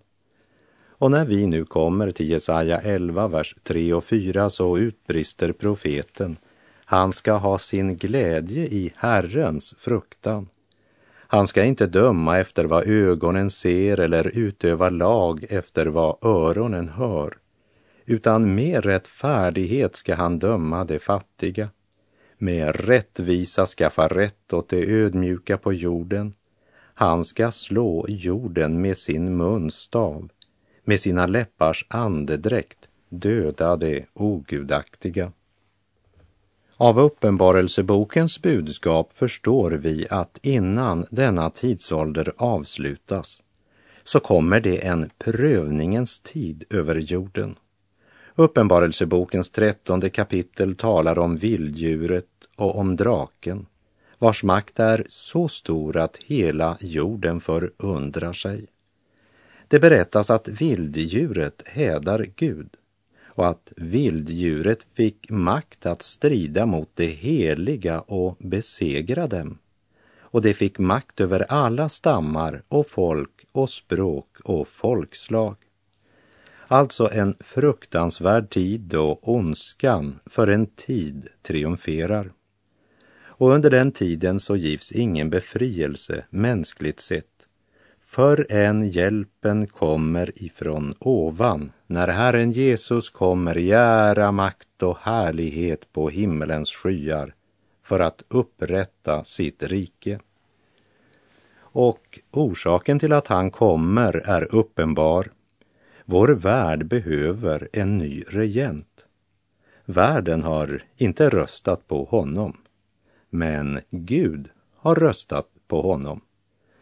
Och 0.90 1.12
när 1.12 1.26
vi 1.26 1.48
nu 1.48 1.66
kommer 1.66 2.12
till 2.12 2.30
Jesaja 2.30 2.82
11, 2.82 3.28
vers 3.28 3.56
3 3.64 3.94
och 3.94 4.04
4 4.04 4.50
så 4.50 4.78
utbrister 4.78 5.52
profeten. 5.52 6.38
Han 6.86 7.14
ska 7.14 7.34
ha 7.34 7.58
sin 7.58 7.98
glädje 7.98 8.66
i 8.66 8.94
Herrens 8.96 9.76
fruktan. 9.78 10.48
Han 11.28 11.48
ska 11.48 11.64
inte 11.64 11.86
döma 11.88 12.40
efter 12.40 12.66
vad 12.66 12.88
ögonen 12.88 13.50
ser 13.50 14.00
eller 14.00 14.38
utöva 14.38 14.90
lag 14.90 15.46
efter 15.50 15.86
vad 15.86 16.18
öronen 16.26 16.90
hör, 16.90 17.38
utan 18.08 18.56
med 18.56 18.86
rättfärdighet 18.86 19.96
ska 19.96 20.16
han 20.16 20.40
döma 20.40 20.86
de 20.86 21.00
fattiga, 21.00 21.70
med 22.38 22.76
rättvisa 22.76 23.66
skaffa 23.66 24.08
rätt 24.08 24.54
åt 24.54 24.70
de 24.70 25.02
ödmjuka 25.04 25.58
på 25.58 25.74
jorden. 25.74 26.34
Han 26.94 27.26
ska 27.26 27.52
slå 27.52 28.06
jorden 28.10 28.82
med 28.82 28.98
sin 28.98 29.38
munstav 29.38 30.30
med 30.88 31.00
sina 31.00 31.28
läppars 31.28 31.86
andedräkt 31.90 32.88
döda 33.10 33.76
det 33.76 34.06
ogudaktiga. 34.14 35.32
Av 36.78 37.00
Uppenbarelsebokens 37.00 38.42
budskap 38.42 39.14
förstår 39.14 39.72
vi 39.72 40.08
att 40.10 40.40
innan 40.42 41.06
denna 41.12 41.50
tidsålder 41.50 42.34
avslutas 42.38 43.42
så 44.04 44.20
kommer 44.20 44.60
det 44.60 44.86
en 44.86 45.10
prövningens 45.18 46.20
tid 46.20 46.64
över 46.70 46.96
jorden. 46.96 47.56
Uppenbarelsebokens 48.40 49.50
trettonde 49.50 50.10
kapitel 50.10 50.76
talar 50.76 51.20
om 51.20 51.38
vilddjuret 51.38 52.26
och 52.56 52.80
om 52.80 52.96
draken, 52.96 53.66
vars 54.18 54.44
makt 54.44 54.80
är 54.80 55.06
så 55.10 55.48
stor 55.48 55.98
att 55.98 56.18
hela 56.18 56.78
jorden 56.80 57.40
förundrar 57.40 58.34
sig. 58.34 58.68
Det 59.68 59.80
berättas 59.80 60.30
att 60.30 60.48
vilddjuret 60.48 61.64
hädar 61.66 62.26
Gud 62.36 62.70
och 63.26 63.48
att 63.48 63.74
vilddjuret 63.76 64.86
fick 64.94 65.30
makt 65.30 65.86
att 65.86 66.02
strida 66.02 66.66
mot 66.66 66.90
det 66.94 67.06
heliga 67.06 68.02
och 68.02 68.36
besegra 68.40 69.28
dem. 69.28 69.58
Och 70.20 70.42
det 70.42 70.54
fick 70.54 70.80
makt 70.80 71.22
över 71.22 71.46
alla 71.52 71.90
stammar 71.90 72.64
och 72.68 72.88
folk 72.88 73.46
och 73.52 73.70
språk 73.70 74.38
och 74.44 74.68
folkslag. 74.68 75.56
Alltså 76.68 77.10
en 77.12 77.36
fruktansvärd 77.40 78.50
tid 78.50 78.82
då 78.82 79.20
ondskan 79.22 80.20
för 80.26 80.48
en 80.48 80.66
tid 80.66 81.28
triumferar. 81.42 82.32
Och 83.26 83.52
under 83.52 83.70
den 83.70 83.92
tiden 83.92 84.40
så 84.40 84.56
givs 84.56 84.92
ingen 84.92 85.30
befrielse 85.30 86.26
mänskligt 86.30 87.00
sett 87.00 87.38
förrän 88.08 88.90
hjälpen 88.90 89.68
kommer 89.68 90.44
ifrån 90.44 90.96
ovan, 91.00 91.72
när 91.88 92.08
Herren 92.08 92.52
Jesus 92.52 93.10
kommer 93.10 93.58
i 93.58 93.72
ära, 93.72 94.32
makt 94.32 94.84
och 94.84 94.98
härlighet 95.02 95.94
på 95.94 96.10
himmelens 96.10 96.72
skyar 96.72 97.34
för 97.84 98.00
att 98.00 98.24
upprätta 98.28 99.24
sitt 99.24 99.64
rike. 99.64 100.20
Och 101.60 102.20
orsaken 102.32 103.00
till 103.00 103.14
att 103.14 103.28
han 103.28 103.52
kommer 103.52 104.14
är 104.14 104.56
uppenbar. 104.56 105.28
Vår 106.10 106.28
värld 106.28 106.88
behöver 106.88 107.70
en 107.74 107.98
ny 107.98 108.24
regent. 108.28 109.06
Världen 109.86 110.44
har 110.44 110.84
inte 110.98 111.30
röstat 111.30 111.88
på 111.88 112.04
honom, 112.04 112.58
men 113.30 113.80
Gud 113.90 114.50
har 114.76 114.96
röstat 114.96 115.48
på 115.68 115.82
honom. 115.82 116.22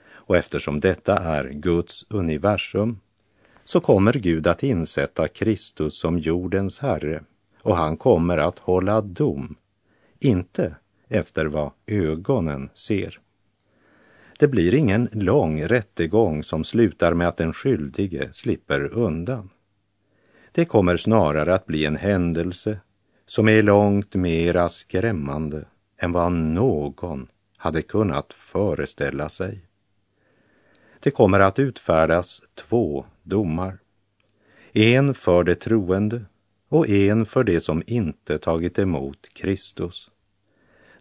Och 0.08 0.38
eftersom 0.38 0.80
detta 0.80 1.18
är 1.18 1.50
Guds 1.50 2.06
universum 2.10 3.00
så 3.64 3.80
kommer 3.80 4.14
Gud 4.14 4.48
att 4.48 4.64
insätta 4.64 5.28
Kristus 5.28 6.00
som 6.00 6.20
jordens 6.20 6.80
Herre 6.80 7.24
och 7.62 7.76
han 7.78 7.98
kommer 7.98 8.38
att 8.38 8.60
hålla 8.60 9.02
dom, 9.02 9.56
inte 10.20 10.76
efter 11.08 11.46
vad 11.46 11.72
ögonen 11.86 12.70
ser. 12.74 13.20
Det 14.40 14.48
blir 14.48 14.74
ingen 14.74 15.10
lång 15.12 15.64
rättegång 15.64 16.44
som 16.44 16.64
slutar 16.64 17.14
med 17.14 17.28
att 17.28 17.38
den 17.38 17.54
skyldige 17.54 18.30
slipper 18.34 18.94
undan. 18.94 19.50
Det 20.52 20.66
kommer 20.66 20.98
snarare 20.98 21.56
att 21.56 21.66
bli 21.66 21.86
en 21.86 21.96
händelse 21.96 22.80
som 23.26 23.50
är 23.50 23.62
långt 23.62 24.16
mera 24.16 24.70
skrämmande 24.70 25.66
än 25.98 26.12
vad 26.12 26.32
någon 26.32 27.28
hade 27.58 27.82
kunnat 27.82 28.34
föreställa 28.34 29.30
sig. 29.30 29.66
Det 31.00 31.12
kommer 31.12 31.40
att 31.40 31.60
utfärdas 31.60 32.42
två 32.56 33.06
domar. 33.24 33.78
En 34.74 35.14
för 35.14 35.44
de 35.44 35.56
troende 35.56 36.26
och 36.70 36.90
en 36.90 37.26
för 37.26 37.44
de 37.44 37.60
som 37.60 37.84
inte 37.88 38.38
tagit 38.38 38.80
emot 38.80 39.30
Kristus. 39.34 40.10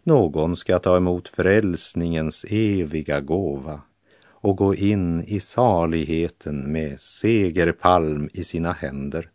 Någon 0.07 0.55
ska 0.55 0.79
ta 0.79 0.97
emot 0.97 1.27
frälsningens 1.27 2.45
eviga 2.49 3.21
gåva 3.21 3.81
och 4.27 4.57
gå 4.57 4.75
in 4.75 5.23
i 5.23 5.39
saligheten 5.39 6.71
med 6.71 7.01
segerpalm 7.01 8.29
i 8.33 8.43
sina 8.43 8.71
händer, 8.71 9.29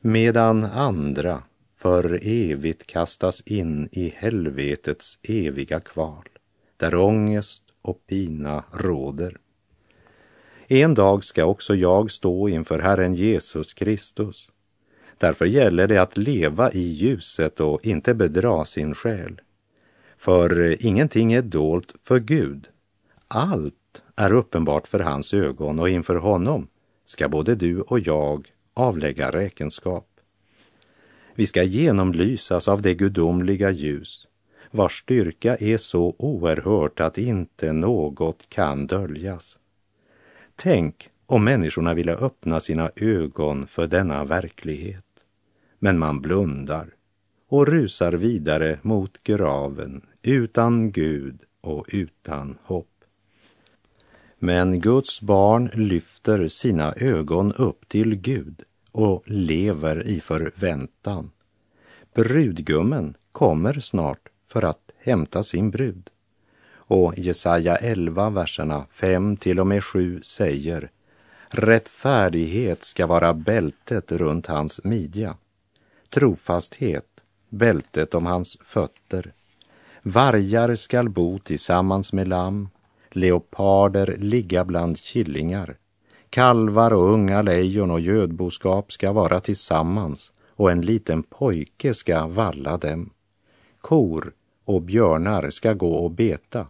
medan 0.00 0.64
andra 0.64 1.42
för 1.76 2.20
evigt 2.22 2.86
kastas 2.86 3.40
in 3.40 3.88
i 3.92 4.12
helvetets 4.16 5.18
eviga 5.22 5.80
kval, 5.80 6.28
där 6.76 6.94
ångest 6.94 7.62
och 7.82 8.06
pina 8.06 8.64
råder. 8.72 9.36
En 10.66 10.94
dag 10.94 11.24
ska 11.24 11.44
också 11.44 11.74
jag 11.74 12.10
stå 12.10 12.48
inför 12.48 12.78
Herren 12.78 13.14
Jesus 13.14 13.74
Kristus. 13.74 14.50
Därför 15.18 15.44
gäller 15.44 15.86
det 15.86 15.98
att 15.98 16.16
leva 16.16 16.72
i 16.72 16.80
ljuset 16.80 17.60
och 17.60 17.86
inte 17.86 18.14
bedra 18.14 18.64
sin 18.64 18.94
själ. 18.94 19.40
För 20.22 20.60
eh, 20.60 20.86
ingenting 20.86 21.32
är 21.32 21.42
dolt 21.42 21.94
för 22.02 22.20
Gud. 22.20 22.68
Allt 23.28 24.02
är 24.16 24.32
uppenbart 24.32 24.86
för 24.86 25.00
hans 25.00 25.34
ögon 25.34 25.78
och 25.78 25.88
inför 25.88 26.14
honom 26.14 26.68
ska 27.06 27.28
både 27.28 27.54
du 27.54 27.80
och 27.80 28.00
jag 28.00 28.52
avlägga 28.74 29.30
räkenskap. 29.30 30.08
Vi 31.34 31.46
ska 31.46 31.62
genomlysas 31.62 32.68
av 32.68 32.82
det 32.82 32.94
gudomliga 32.94 33.70
ljus 33.70 34.26
vars 34.70 34.98
styrka 34.98 35.56
är 35.56 35.76
så 35.76 36.14
oerhört 36.18 37.00
att 37.00 37.18
inte 37.18 37.72
något 37.72 38.48
kan 38.48 38.86
döljas. 38.86 39.58
Tänk 40.56 41.10
om 41.26 41.44
människorna 41.44 41.94
ville 41.94 42.14
öppna 42.14 42.60
sina 42.60 42.90
ögon 42.96 43.66
för 43.66 43.86
denna 43.86 44.24
verklighet. 44.24 45.04
Men 45.78 45.98
man 45.98 46.20
blundar 46.20 46.94
och 47.48 47.68
rusar 47.68 48.12
vidare 48.12 48.78
mot 48.82 49.22
graven 49.22 50.02
utan 50.22 50.92
Gud 50.92 51.42
och 51.60 51.86
utan 51.88 52.58
hopp. 52.62 52.88
Men 54.38 54.80
Guds 54.80 55.20
barn 55.20 55.70
lyfter 55.74 56.48
sina 56.48 56.94
ögon 56.96 57.52
upp 57.52 57.88
till 57.88 58.14
Gud 58.14 58.62
och 58.92 59.22
lever 59.26 60.06
i 60.06 60.20
förväntan. 60.20 61.30
Brudgummen 62.14 63.14
kommer 63.32 63.80
snart 63.80 64.28
för 64.46 64.62
att 64.62 64.90
hämta 64.98 65.42
sin 65.42 65.70
brud. 65.70 66.10
Och 66.72 67.18
Jesaja 67.18 67.76
11, 67.76 68.30
verserna 68.30 68.86
5 68.90 69.36
till 69.36 69.60
och 69.60 69.66
med 69.66 69.84
7 69.84 70.22
säger 70.22 70.90
Rättfärdighet 71.48 72.82
ska 72.82 73.06
vara 73.06 73.34
bältet 73.34 74.12
runt 74.12 74.46
hans 74.46 74.84
midja, 74.84 75.36
trofasthet 76.10 77.12
bältet 77.48 78.14
om 78.14 78.26
hans 78.26 78.58
fötter. 78.64 79.32
Vargar 80.02 80.74
skall 80.74 81.08
bo 81.08 81.38
tillsammans 81.38 82.12
med 82.12 82.28
lamm, 82.28 82.68
leoparder 83.10 84.16
ligga 84.18 84.64
bland 84.64 84.96
killingar. 84.96 85.76
Kalvar 86.30 86.92
och 86.92 87.12
unga 87.12 87.42
lejon 87.42 87.90
och 87.90 88.00
gödboskap 88.00 88.92
ska 88.92 89.12
vara 89.12 89.40
tillsammans 89.40 90.32
och 90.56 90.70
en 90.70 90.80
liten 90.80 91.22
pojke 91.22 91.94
ska 91.94 92.26
valla 92.26 92.76
dem. 92.76 93.10
Kor 93.80 94.32
och 94.64 94.82
björnar 94.82 95.50
ska 95.50 95.72
gå 95.72 95.94
och 95.94 96.10
beta 96.10 96.66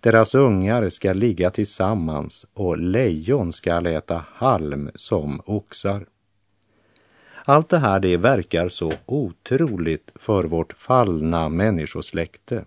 deras 0.00 0.34
ungar 0.34 0.88
ska 0.88 1.12
ligga 1.12 1.50
tillsammans 1.50 2.46
och 2.54 2.78
lejon 2.78 3.52
ska 3.52 3.90
äta 3.90 4.24
halm 4.34 4.90
som 4.94 5.40
oxar. 5.44 6.06
Allt 7.50 7.68
det 7.68 7.78
här 7.78 8.00
det 8.00 8.16
verkar 8.16 8.68
så 8.68 8.92
otroligt 9.06 10.12
för 10.14 10.44
vårt 10.44 10.72
fallna 10.72 11.48
människosläkte. 11.48 12.64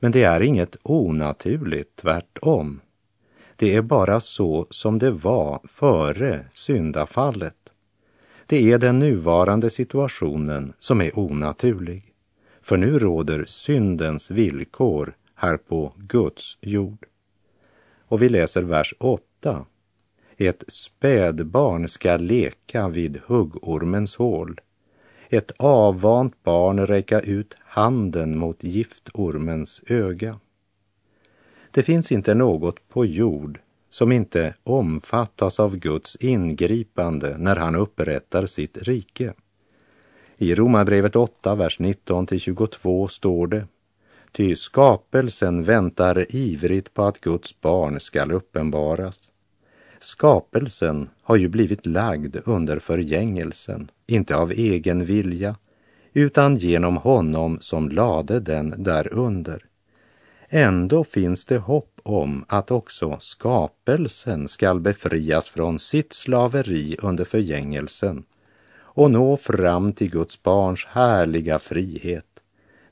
Men 0.00 0.12
det 0.12 0.22
är 0.22 0.40
inget 0.40 0.76
onaturligt, 0.82 1.96
tvärtom. 1.96 2.80
Det 3.56 3.74
är 3.74 3.82
bara 3.82 4.20
så 4.20 4.66
som 4.70 4.98
det 4.98 5.10
var 5.10 5.60
före 5.64 6.44
syndafallet. 6.50 7.72
Det 8.46 8.72
är 8.72 8.78
den 8.78 8.98
nuvarande 8.98 9.70
situationen 9.70 10.72
som 10.78 11.00
är 11.00 11.18
onaturlig, 11.18 12.14
för 12.62 12.76
nu 12.76 12.98
råder 12.98 13.44
syndens 13.44 14.30
villkor 14.30 15.16
här 15.34 15.56
på 15.56 15.92
Guds 15.96 16.58
jord. 16.60 17.06
Och 18.00 18.22
vi 18.22 18.28
läser 18.28 18.62
vers 18.62 18.94
8. 18.98 19.64
Ett 20.40 20.64
spädbarn 20.68 21.88
ska 21.88 22.16
leka 22.16 22.88
vid 22.88 23.20
huggormens 23.26 24.16
hål. 24.16 24.60
Ett 25.28 25.52
avvant 25.56 26.42
barn 26.42 26.86
räcka 26.86 27.20
ut 27.20 27.56
handen 27.60 28.38
mot 28.38 28.64
giftormens 28.64 29.82
öga. 29.86 30.40
Det 31.70 31.82
finns 31.82 32.12
inte 32.12 32.34
något 32.34 32.88
på 32.88 33.04
jord 33.04 33.60
som 33.90 34.12
inte 34.12 34.54
omfattas 34.64 35.60
av 35.60 35.76
Guds 35.76 36.16
ingripande 36.16 37.38
när 37.38 37.56
han 37.56 37.74
upprättar 37.74 38.46
sitt 38.46 38.76
rike. 38.76 39.34
I 40.36 40.54
Romarbrevet 40.54 41.16
8, 41.16 41.54
vers 41.54 41.78
19 41.78 42.26
22 42.26 43.08
står 43.08 43.46
det 43.46 43.66
Ty 44.32 44.56
skapelsen 44.56 45.62
väntar 45.62 46.26
ivrigt 46.36 46.94
på 46.94 47.02
att 47.02 47.20
Guds 47.20 47.60
barn 47.60 48.00
skall 48.00 48.32
uppenbaras. 48.32 49.27
Skapelsen 50.00 51.08
har 51.22 51.36
ju 51.36 51.48
blivit 51.48 51.86
lagd 51.86 52.36
under 52.44 52.78
förgängelsen, 52.78 53.90
inte 54.06 54.36
av 54.36 54.52
egen 54.52 55.04
vilja, 55.04 55.56
utan 56.12 56.56
genom 56.56 56.96
honom 56.96 57.58
som 57.60 57.88
lade 57.88 58.40
den 58.40 58.82
därunder. 58.82 59.64
Ändå 60.48 61.04
finns 61.04 61.44
det 61.44 61.58
hopp 61.58 62.00
om 62.02 62.44
att 62.48 62.70
också 62.70 63.16
skapelsen 63.20 64.48
skall 64.48 64.80
befrias 64.80 65.48
från 65.48 65.78
sitt 65.78 66.12
slaveri 66.12 66.96
under 67.02 67.24
förgängelsen 67.24 68.24
och 68.80 69.10
nå 69.10 69.36
fram 69.36 69.92
till 69.92 70.10
Guds 70.10 70.42
barns 70.42 70.86
härliga 70.86 71.58
frihet. 71.58 72.24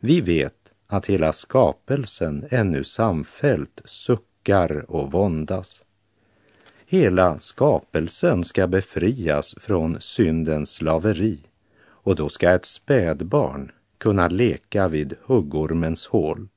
Vi 0.01 0.21
vet 0.21 0.73
att 0.87 1.07
hela 1.07 1.33
skapelsen 1.33 2.47
ännu 2.51 2.85
samfällt 2.85 3.83
suckar 3.85 4.91
och 4.91 5.13
våndas. 5.13 5.83
Hela 6.89 7.39
skapelsen 7.39 8.45
ska 8.45 8.67
befrias 8.67 9.55
från 9.61 10.01
syndens 10.01 10.71
slaveri 10.71 11.39
och 11.87 12.17
då 12.17 12.29
ska 12.29 12.51
ett 12.51 12.65
spädbarn 12.65 13.71
kunna 13.99 14.29
leka 14.29 14.89
vid 14.89 15.17
huggormens 15.25 16.07
hål. 16.07 16.49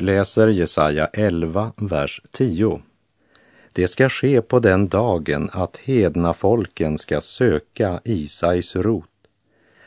Vi 0.00 0.06
läser 0.06 0.48
Jesaja 0.48 1.06
11, 1.06 1.72
vers 1.76 2.22
10. 2.30 2.82
Det 3.72 3.88
ska 3.88 4.08
ske 4.08 4.42
på 4.42 4.58
den 4.58 4.88
dagen 4.88 5.50
att 5.52 5.76
hedna 5.76 6.34
folken 6.34 6.98
ska 6.98 7.20
söka 7.20 8.00
Isais 8.04 8.76
rot, 8.76 9.04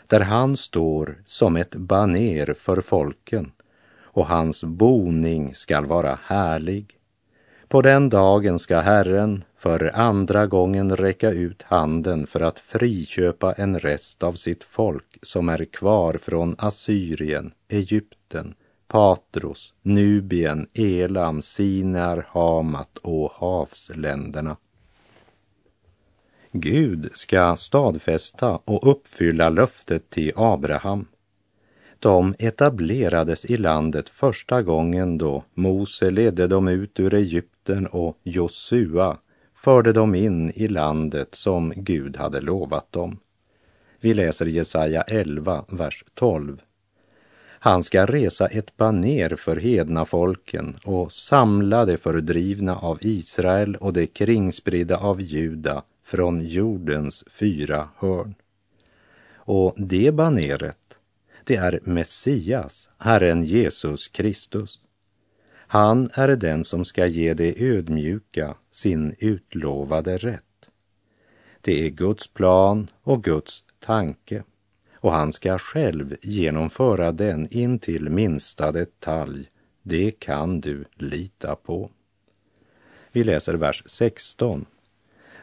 där 0.07 0.19
han 0.19 0.57
står 0.57 1.21
som 1.25 1.55
ett 1.55 1.75
baner 1.75 2.53
för 2.53 2.81
folken 2.81 3.51
och 4.01 4.25
hans 4.25 4.63
boning 4.63 5.55
skall 5.55 5.85
vara 5.85 6.19
härlig. 6.23 6.97
På 7.67 7.81
den 7.81 8.09
dagen 8.09 8.59
ska 8.59 8.79
Herren 8.79 9.43
för 9.57 9.91
andra 9.95 10.47
gången 10.47 10.95
räcka 10.95 11.29
ut 11.29 11.61
handen 11.61 12.27
för 12.27 12.39
att 12.41 12.59
friköpa 12.59 13.53
en 13.53 13.79
rest 13.79 14.23
av 14.23 14.33
sitt 14.33 14.63
folk 14.63 15.17
som 15.21 15.49
är 15.49 15.65
kvar 15.65 16.13
från 16.13 16.55
Assyrien, 16.57 17.51
Egypten, 17.67 18.55
Patros, 18.93 19.73
Nubien, 19.81 20.67
Elam, 20.73 21.41
Sinar, 21.41 22.27
Hamat 22.29 22.97
och 22.97 23.31
havsländerna. 23.31 24.57
Gud 26.51 27.09
ska 27.13 27.55
stadfästa 27.55 28.59
och 28.65 28.91
uppfylla 28.91 29.49
löftet 29.49 30.09
till 30.09 30.31
Abraham. 30.35 31.05
De 31.99 32.35
etablerades 32.39 33.45
i 33.45 33.57
landet 33.57 34.09
första 34.09 34.61
gången 34.61 35.17
då 35.17 35.43
Mose 35.53 36.09
ledde 36.09 36.47
dem 36.47 36.67
ut 36.67 36.99
ur 36.99 37.13
Egypten 37.13 37.87
och 37.87 38.17
Josua 38.23 39.17
förde 39.55 39.93
dem 39.93 40.15
in 40.15 40.49
i 40.49 40.67
landet 40.67 41.35
som 41.35 41.73
Gud 41.75 42.17
hade 42.17 42.41
lovat 42.41 42.91
dem. 42.91 43.19
Vi 43.99 44.13
läser 44.13 44.45
Jesaja 44.45 45.01
11, 45.01 45.65
vers 45.69 46.03
12. 46.13 46.61
Han 47.63 47.83
ska 47.83 48.05
resa 48.05 48.47
ett 48.47 48.77
baner 48.77 49.35
för 49.35 49.55
hedna 49.55 50.05
folken 50.05 50.77
och 50.85 51.11
samla 51.11 51.85
de 51.85 51.97
fördrivna 51.97 52.75
av 52.75 52.97
Israel 53.01 53.75
och 53.75 53.93
de 53.93 54.07
kringspridda 54.07 54.97
av 54.97 55.21
Juda 55.21 55.83
från 56.05 56.41
jordens 56.41 57.23
fyra 57.27 57.89
hörn. 57.97 58.35
Och 59.35 59.73
det 59.77 60.11
baneret, 60.11 60.97
det 61.43 61.55
är 61.55 61.79
Messias, 61.83 62.89
Herren 62.97 63.43
Jesus 63.43 64.07
Kristus. 64.07 64.79
Han 65.55 66.09
är 66.13 66.27
den 66.27 66.63
som 66.63 66.85
ska 66.85 67.05
ge 67.05 67.33
de 67.33 67.55
ödmjuka 67.57 68.55
sin 68.71 69.15
utlovade 69.19 70.17
rätt. 70.17 70.69
Det 71.61 71.85
är 71.85 71.89
Guds 71.89 72.27
plan 72.27 72.87
och 73.03 73.23
Guds 73.23 73.63
tanke 73.79 74.43
och 75.03 75.11
han 75.11 75.33
ska 75.33 75.57
själv 75.57 76.15
genomföra 76.21 77.11
den 77.11 77.47
in 77.51 77.79
till 77.79 78.09
minsta 78.09 78.71
detalj. 78.71 79.49
Det 79.81 80.11
kan 80.11 80.61
du 80.61 80.85
lita 80.95 81.55
på. 81.55 81.89
Vi 83.11 83.23
läser 83.23 83.53
vers 83.53 83.83
16. 83.85 84.65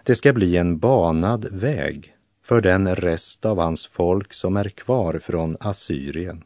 Det 0.02 0.14
ska 0.14 0.32
bli 0.32 0.56
en 0.56 0.78
banad 0.78 1.46
väg 1.52 2.14
för 2.42 2.60
den 2.60 2.94
rest 2.94 3.44
av 3.44 3.58
hans 3.58 3.86
folk 3.86 4.32
som 4.32 4.56
är 4.56 4.68
kvar 4.68 5.18
från 5.18 5.56
Assyrien, 5.60 6.44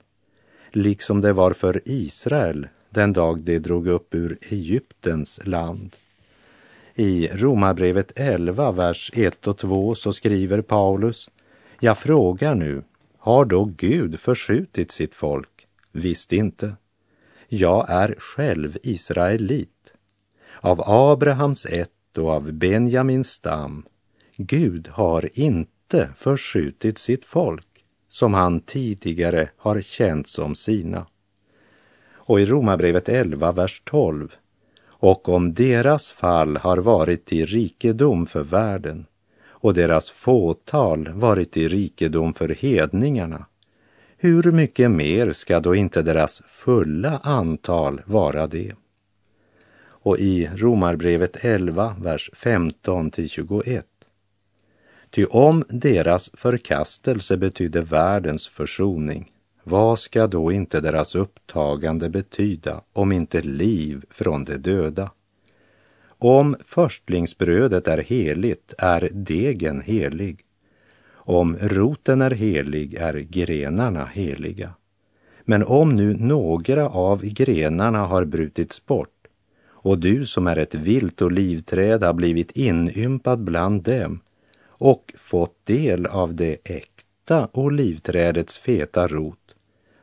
liksom 0.70 1.20
det 1.20 1.32
var 1.32 1.52
för 1.52 1.80
Israel 1.84 2.68
den 2.90 3.12
dag 3.12 3.40
de 3.40 3.58
drog 3.58 3.86
upp 3.86 4.14
ur 4.14 4.38
Egyptens 4.40 5.40
land. 5.44 5.96
I 6.94 7.28
Romarbrevet 7.32 8.12
11, 8.16 8.72
vers 8.72 9.10
1 9.14 9.46
och 9.46 9.58
2 9.58 9.94
så 9.94 10.12
skriver 10.12 10.60
Paulus, 10.60 11.30
jag 11.80 11.98
frågar 11.98 12.54
nu, 12.54 12.82
har 13.24 13.44
då 13.44 13.64
Gud 13.64 14.20
förskjutit 14.20 14.90
sitt 14.90 15.14
folk? 15.14 15.66
Visst 15.92 16.32
inte. 16.32 16.76
Jag 17.48 17.90
är 17.90 18.14
själv 18.18 18.76
israelit, 18.82 19.92
av 20.60 20.82
Abrahams 20.86 21.66
ett 21.66 22.18
och 22.18 22.30
av 22.30 22.52
Benjamins 22.52 23.30
stam. 23.30 23.86
Gud 24.36 24.88
har 24.88 25.30
inte 25.32 26.10
förskjutit 26.16 26.98
sitt 26.98 27.24
folk 27.24 27.84
som 28.08 28.34
han 28.34 28.60
tidigare 28.60 29.50
har 29.56 29.80
känt 29.80 30.28
som 30.28 30.54
sina. 30.54 31.06
Och 32.14 32.40
i 32.40 32.44
Romarbrevet 32.44 33.08
11, 33.08 33.52
vers 33.52 33.82
12. 33.84 34.32
Och 34.86 35.28
om 35.28 35.54
deras 35.54 36.10
fall 36.10 36.56
har 36.56 36.78
varit 36.78 37.24
till 37.24 37.46
rikedom 37.46 38.26
för 38.26 38.42
världen 38.42 39.06
och 39.64 39.74
deras 39.74 40.10
fåtal 40.10 41.08
varit 41.08 41.56
i 41.56 41.68
rikedom 41.68 42.34
för 42.34 42.48
hedningarna, 42.48 43.46
hur 44.16 44.52
mycket 44.52 44.90
mer 44.90 45.32
ska 45.32 45.60
då 45.60 45.74
inte 45.74 46.02
deras 46.02 46.42
fulla 46.46 47.20
antal 47.22 48.02
vara 48.06 48.46
det? 48.46 48.72
Och 49.84 50.18
i 50.18 50.50
Romarbrevet 50.54 51.44
11, 51.44 51.96
vers 52.00 52.30
15 52.32 53.10
till 53.10 53.28
21. 53.28 53.86
Ty 55.10 55.24
om 55.24 55.64
deras 55.68 56.30
förkastelse 56.34 57.36
betydde 57.36 57.80
världens 57.80 58.48
försoning, 58.48 59.32
vad 59.62 59.98
ska 59.98 60.26
då 60.26 60.52
inte 60.52 60.80
deras 60.80 61.14
upptagande 61.14 62.08
betyda 62.08 62.80
om 62.92 63.12
inte 63.12 63.42
liv 63.42 64.04
från 64.10 64.44
de 64.44 64.56
döda? 64.56 65.10
Om 66.26 66.56
förstlingsbrödet 66.64 67.88
är 67.88 67.98
heligt 67.98 68.74
är 68.78 69.08
degen 69.12 69.80
helig. 69.80 70.40
Om 71.12 71.56
roten 71.60 72.22
är 72.22 72.30
helig 72.30 72.94
är 72.94 73.14
grenarna 73.14 74.06
heliga. 74.06 74.74
Men 75.44 75.64
om 75.64 75.88
nu 75.88 76.14
några 76.14 76.88
av 76.88 77.24
grenarna 77.24 78.04
har 78.04 78.24
brutits 78.24 78.86
bort 78.86 79.26
och 79.66 79.98
du 79.98 80.26
som 80.26 80.46
är 80.46 80.56
ett 80.56 80.74
vilt 80.74 81.22
olivträd 81.22 82.02
har 82.02 82.14
blivit 82.14 82.52
inympad 82.52 83.40
bland 83.40 83.82
dem 83.82 84.20
och 84.66 85.14
fått 85.18 85.66
del 85.66 86.06
av 86.06 86.34
det 86.34 86.56
äkta 86.64 87.48
olivträdets 87.52 88.58
feta 88.58 89.06
rot, 89.06 89.56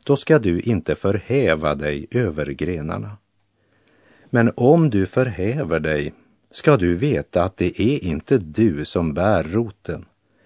då 0.04 0.16
ska 0.16 0.40
du 0.40 0.60
inte 0.60 0.96
förhäva 0.96 1.76
dig 1.76 2.08
över 2.12 2.46
grenarna. 2.46 3.18
Men 4.34 4.52
om 4.56 4.90
du 4.90 5.06
förhäver 5.06 5.80
dig 5.80 6.14
ska 6.52 6.78
du 6.78 6.96
veta 6.96 7.44
att 7.44 7.58
det 7.58 7.82
är 7.82 8.04
inte 8.04 8.38
du 8.38 8.86
som 8.86 9.14
bär 9.14 9.44
roten, 9.44 10.06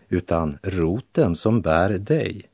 utan 0.09 0.57
roten 0.63 1.35
som 1.35 1.61
bär 1.61 1.89
dig. 1.89 2.49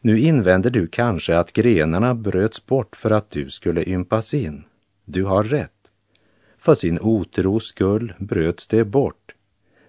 Nu 0.00 0.18
invänder 0.20 0.70
du 0.70 0.86
kanske 0.86 1.38
att 1.38 1.52
grenarna 1.52 2.14
bröts 2.14 2.66
bort 2.66 2.96
för 2.96 3.10
att 3.10 3.30
du 3.30 3.50
skulle 3.50 3.88
ympas 3.88 4.34
in. 4.34 4.64
Du 5.04 5.24
har 5.24 5.44
rätt. 5.44 5.72
För 6.58 6.74
sin 6.74 6.98
otros 7.00 7.64
skull 7.64 8.14
bröts 8.18 8.66
det 8.66 8.84
bort, 8.84 9.34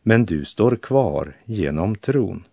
men 0.01 0.25
du 0.25 0.45
står 0.45 0.75
kvar 0.75 1.37
genom 1.45 1.95
tron. 1.95 2.43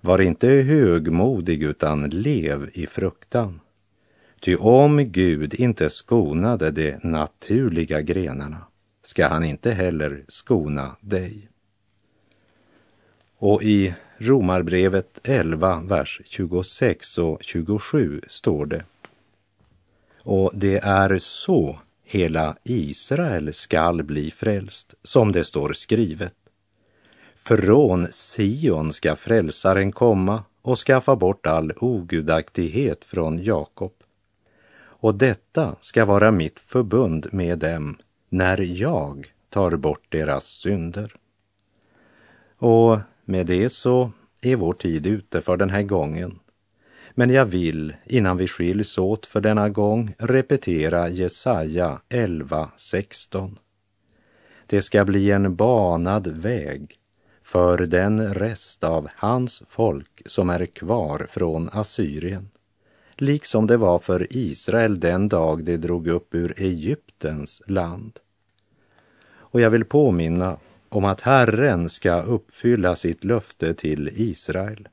Var 0.00 0.20
inte 0.20 0.48
högmodig 0.48 1.62
utan 1.62 2.10
lev 2.10 2.70
i 2.72 2.86
fruktan. 2.86 3.60
Ty 4.44 4.56
om 4.56 5.12
Gud 5.12 5.54
inte 5.54 5.90
skonade 5.90 6.70
de 6.70 6.96
naturliga 7.02 8.00
grenarna 8.00 8.66
ska 9.02 9.26
han 9.28 9.44
inte 9.44 9.70
heller 9.70 10.24
skona 10.28 10.96
dig. 11.00 11.48
Och 13.38 13.62
i 13.62 13.94
Romarbrevet 14.18 15.20
11, 15.22 15.82
vers 15.88 16.20
26 16.24 17.18
och 17.18 17.42
27 17.42 18.20
står 18.26 18.66
det. 18.66 18.84
Och 20.22 20.50
det 20.54 20.78
är 20.78 21.18
så 21.18 21.78
hela 22.04 22.56
Israel 22.64 23.54
skall 23.54 24.02
bli 24.02 24.30
frälst, 24.30 24.94
som 25.02 25.32
det 25.32 25.44
står 25.44 25.72
skrivet. 25.72 26.34
Från 27.34 28.06
Sion 28.12 28.92
ska 28.92 29.16
frälsaren 29.16 29.92
komma 29.92 30.44
och 30.62 30.78
skaffa 30.78 31.16
bort 31.16 31.46
all 31.46 31.72
ogudaktighet 31.76 33.04
från 33.04 33.44
Jakob. 33.44 33.92
Och 35.04 35.14
detta 35.14 35.76
ska 35.80 36.04
vara 36.04 36.30
mitt 36.30 36.60
förbund 36.60 37.26
med 37.32 37.58
dem 37.58 37.96
när 38.28 38.60
jag 38.60 39.26
tar 39.50 39.76
bort 39.76 40.06
deras 40.08 40.44
synder. 40.44 41.14
Och 42.58 42.98
med 43.24 43.46
det 43.46 43.70
så 43.70 44.10
är 44.42 44.56
vår 44.56 44.72
tid 44.72 45.06
ute 45.06 45.40
för 45.40 45.56
den 45.56 45.70
här 45.70 45.82
gången. 45.82 46.38
Men 47.14 47.30
jag 47.30 47.44
vill, 47.44 47.96
innan 48.04 48.36
vi 48.36 48.48
skiljs 48.48 48.98
åt 48.98 49.26
för 49.26 49.40
denna 49.40 49.68
gång, 49.68 50.14
repetera 50.18 51.08
Jesaja 51.08 52.00
11.16. 52.08 53.56
Det 54.66 54.82
ska 54.82 55.04
bli 55.04 55.30
en 55.30 55.56
banad 55.56 56.26
väg 56.26 56.94
för 57.42 57.78
den 57.78 58.34
rest 58.34 58.84
av 58.84 59.08
hans 59.16 59.62
folk 59.66 60.22
som 60.26 60.50
är 60.50 60.66
kvar 60.66 61.26
från 61.28 61.68
Assyrien, 61.72 62.48
liksom 63.20 63.66
det 63.66 63.76
var 63.76 63.98
för 63.98 64.26
Israel 64.30 65.00
den 65.00 65.28
dag 65.28 65.64
de 65.64 65.76
drog 65.76 66.06
upp 66.06 66.34
ur 66.34 66.54
Egyptens 66.56 67.62
land. 67.66 68.20
Och 69.36 69.60
jag 69.60 69.70
vill 69.70 69.84
påminna 69.84 70.56
om 70.88 71.04
att 71.04 71.20
Herren 71.20 71.88
ska 71.88 72.22
uppfylla 72.22 72.96
sitt 72.96 73.24
löfte 73.24 73.74
till 73.74 74.10
Israel. 74.14 74.88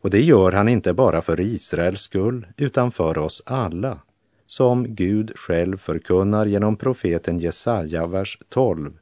Och 0.00 0.10
det 0.10 0.22
gör 0.22 0.52
han 0.52 0.68
inte 0.68 0.92
bara 0.92 1.22
för 1.22 1.40
Israels 1.40 2.00
skull, 2.00 2.46
utan 2.56 2.92
för 2.92 3.18
oss 3.18 3.42
alla, 3.46 3.98
som 4.46 4.94
Gud 4.94 5.32
själv 5.36 5.76
förkunnar 5.76 6.46
genom 6.46 6.76
profeten 6.76 7.38
Jesaja, 7.38 8.06
vers 8.06 8.38
12. 8.48 8.98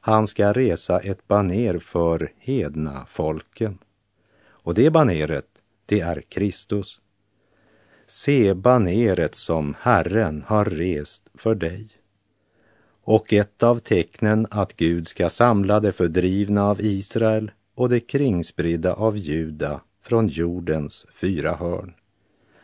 Han 0.00 0.26
ska 0.26 0.52
resa 0.52 1.00
ett 1.00 1.28
baner 1.28 1.78
för 1.78 2.32
hedna 2.38 3.06
folken. 3.08 3.78
Och 4.46 4.74
det 4.74 4.90
baneret, 4.90 5.46
det 5.86 6.00
är 6.00 6.20
Kristus. 6.28 7.00
Se 8.16 8.54
baneret 8.54 9.34
som 9.34 9.76
Herren 9.80 10.44
har 10.46 10.64
rest 10.64 11.28
för 11.34 11.54
dig 11.54 11.88
och 13.02 13.32
ett 13.32 13.62
av 13.62 13.78
tecknen 13.78 14.46
att 14.50 14.76
Gud 14.76 15.08
ska 15.08 15.30
samla 15.30 15.80
det 15.80 15.92
fördrivna 15.92 16.64
av 16.64 16.80
Israel 16.80 17.50
och 17.74 17.88
det 17.88 18.00
kringspridda 18.00 18.92
av 18.94 19.16
Juda 19.16 19.80
från 20.02 20.28
jordens 20.28 21.06
fyra 21.12 21.54
hörn. 21.54 21.94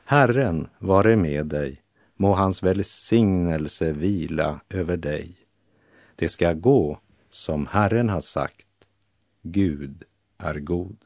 Herren 0.05 0.69
vare 0.79 1.17
med 1.17 1.47
dig, 1.47 1.83
må 2.17 2.35
hans 2.35 2.63
välsignelse 2.63 3.93
vila 3.93 4.61
över 4.69 4.97
dig. 4.97 5.35
Det 6.17 6.29
ska 6.29 6.53
gå 6.53 6.99
som 7.31 7.67
Herren 7.67 8.09
har 8.09 8.21
sagt. 8.21 8.69
Gud 9.43 10.03
är 10.39 10.55
god. 10.55 10.97